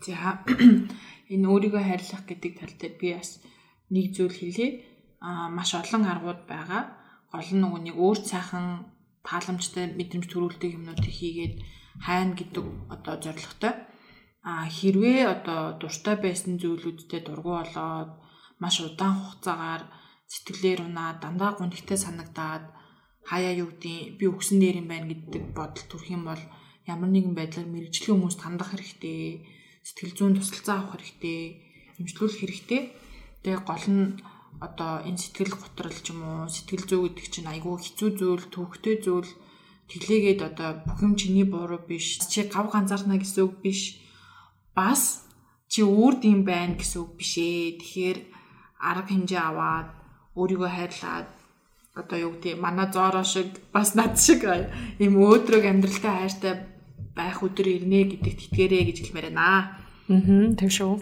За 0.00 0.40
энэ 1.28 1.44
өөрийгөө 1.52 1.82
хайрлах 1.84 2.24
гэдэг 2.24 2.52
тал 2.56 2.72
дээр 2.80 2.94
би 2.96 3.08
бас 3.20 3.44
нэг 3.92 4.16
зүйл 4.16 4.32
хэлье. 4.32 4.80
Аа 5.20 5.52
маш 5.52 5.76
олон 5.76 6.08
аргууд 6.08 6.48
байгаа. 6.48 6.96
Гол 7.28 7.50
нь 7.52 7.60
нөгөө 7.60 7.80
нэг 7.84 7.96
өөр 8.00 8.18
цаахан 8.24 8.88
тааламжтай 9.26 9.92
мэдрэмж 9.92 10.24
төрүүлдэг 10.30 10.72
юмнуудыг 10.78 11.12
хийгээд 11.12 11.54
хайна 12.00 12.32
гэдэг 12.32 12.64
одоо 12.88 13.14
зорилготой. 13.20 13.74
Аа 14.50 14.66
хэрвээ 14.76 15.20
одоо 15.34 15.60
дуртай 15.80 16.16
байсан 16.24 16.52
зүйлүүдтэй 16.62 17.20
дургу 17.26 17.52
болоод 17.58 18.10
маш 18.62 18.76
удаан 18.86 19.14
хугацаагаар 19.18 19.82
сэтгэлээр 20.32 20.80
унаа 20.86 21.10
дандаа 21.22 21.50
гонхтой 21.58 21.98
санагдаад 22.00 22.64
хаяа 23.30 23.52
юу 23.62 23.68
гэдгийг 23.70 24.18
би 24.18 24.24
өгсөн 24.32 24.58
дээр 24.62 24.76
юм 24.82 24.88
байна 24.90 25.10
гэдэг 25.10 25.44
бодол 25.58 25.84
төрөх 25.90 26.10
юм 26.16 26.22
бол 26.30 26.42
ямар 26.92 27.10
нэгэн 27.10 27.34
байдлаар 27.36 27.68
мэрэгжлийн 27.70 28.14
хүмүүст 28.14 28.40
хандах 28.42 28.70
хэрэгтэй 28.70 29.42
сэтгэл 29.86 30.14
зүйн 30.18 30.34
тусалцаа 30.34 30.82
авах 30.82 30.98
хэрэгтэй, 30.98 31.62
эмчлүүлэх 32.02 32.42
хэрэгтэй. 32.42 32.82
Тэгээ 33.46 33.62
гол 33.62 33.86
нь 33.86 34.18
одоо 34.58 35.06
энэ 35.06 35.22
сэтгэл 35.22 35.54
готрол 35.54 35.94
ч 35.94 36.10
юм 36.10 36.26
уу, 36.26 36.50
сэтгэл 36.50 36.90
зүй 36.90 37.00
гэдэг 37.06 37.26
чинь 37.30 37.50
айгүй 37.54 37.78
хэцүү 37.78 38.10
зүйл, 38.18 38.44
төвөгтэй 38.50 38.96
зүйл. 38.98 39.30
Тэглээгээд 39.86 40.40
одоо 40.42 40.82
бүх 40.82 40.98
юм 41.06 41.14
чиний 41.14 41.46
буруу 41.46 41.78
биш. 41.86 42.18
Чи 42.26 42.50
гав 42.50 42.66
ганцаарна 42.74 43.14
гэсэн 43.22 43.46
үг 43.46 43.62
биш. 43.62 44.02
Бас 44.76 45.24
чи 45.72 45.80
өөр 45.82 46.20
дим 46.20 46.44
байна 46.44 46.76
гэсэн 46.76 47.00
үг 47.02 47.12
биш 47.18 47.32
ээ. 47.40 47.80
Тэгэхээр 47.80 48.18
арга 48.78 49.08
хэмжээ 49.10 49.42
аваад 49.42 49.88
өөрийгөө 50.36 50.70
хайрлаад 50.70 51.28
одоо 51.96 52.18
юу 52.20 52.32
гэдэг 52.36 52.60
манай 52.60 52.88
зороо 52.92 53.24
шиг 53.24 53.56
бас 53.72 53.96
над 53.96 54.20
шиг 54.20 54.44
ийм 55.00 55.16
өөдрөг 55.16 55.64
амьдралтай 55.64 56.12
хайртай 56.12 56.54
байх 57.16 57.40
өдөр 57.40 57.66
ирнэ 57.72 58.20
гэдэгт 58.20 58.52
итгээрэй 58.52 58.84
гэж 58.92 58.96
хэлмээр 59.00 59.28
байна. 59.32 59.40
Аа, 59.40 59.62
тийм 60.60 60.70
шүү. 60.70 61.00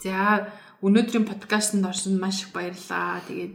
За 0.00 0.48
өнөөдрийн 0.80 1.28
подкастт 1.28 1.76
орсон 1.76 2.16
маш 2.16 2.48
их 2.48 2.56
баярлалаа. 2.56 3.20
Тэгээд 3.28 3.54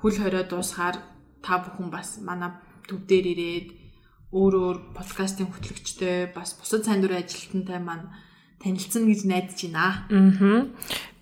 хөл 0.00 0.16
хорио 0.16 0.42
дуусахаар 0.48 0.96
та 1.44 1.60
бүхэн 1.60 1.92
бас 1.92 2.18
манай 2.24 2.56
төв 2.88 3.04
дээр 3.04 3.26
ирээд 3.36 3.68
өөр 4.32 4.54
өөр 4.56 4.78
подкастын 4.96 5.52
хөтлөгчтэй 5.52 6.32
бас 6.32 6.56
бусад 6.56 6.88
сайн 6.88 7.04
дурын 7.04 7.20
ажилтнтай 7.20 7.78
маань 7.78 8.08
танилцсан 8.62 9.06
гэж 9.06 9.20
найдаж 9.24 9.58
байна. 9.70 10.06
Аа. 10.10 10.66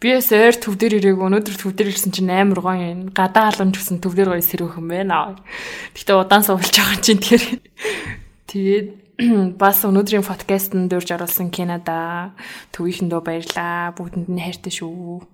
Би 0.00 0.12
бас 0.12 0.28
ойр 0.32 0.56
төв 0.56 0.76
дээр 0.76 1.00
ирээг 1.00 1.20
өнөөдөр 1.20 1.56
төв 1.56 1.72
дээр 1.72 1.92
ирсэн 1.92 2.12
чинь 2.12 2.32
амар 2.32 2.60
гоё 2.60 2.84
юм. 2.92 3.00
Гадаа 3.12 3.52
халамж 3.52 3.80
гэсэн 3.80 4.00
төв 4.00 4.12
дээр 4.12 4.36
гоё 4.36 4.44
сэрүүхэн 4.44 4.86
байна. 4.88 5.40
Гэхдээ 5.96 6.16
удаан 6.16 6.44
суулж 6.44 6.72
байгаа 6.72 7.00
чинь 7.00 7.20
тэр. 7.20 7.42
Тэгээд 8.48 8.88
бас 9.60 9.80
өнөөдрийн 9.88 10.24
подкастт 10.24 10.76
дурж 10.76 11.08
оруулсан 11.16 11.48
Канада 11.48 12.36
төвийнхэндөө 12.76 13.20
баярлаа. 13.24 13.96
Бүгдэнд 13.96 14.28
нь 14.28 14.44
хайртай 14.44 14.72
шүү. 14.76 15.24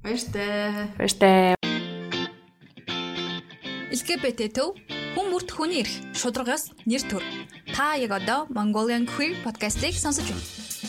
Баяртай. 0.00 0.88
Баяртай. 0.96 1.60
LGBT 3.92 4.48
төв 4.56 4.72
хүн 5.12 5.28
бүрт 5.28 5.50
хүний 5.52 5.84
эрх 5.84 5.92
шударгаас 6.16 6.72
нэр 6.88 7.04
төр. 7.04 7.24
Та 7.74 8.00
яг 8.00 8.16
одоо 8.16 8.48
Mongolian 8.48 9.04
Queer 9.04 9.36
podcast-ийг 9.44 9.98
сонсож 10.00 10.24
байна. 10.24 10.79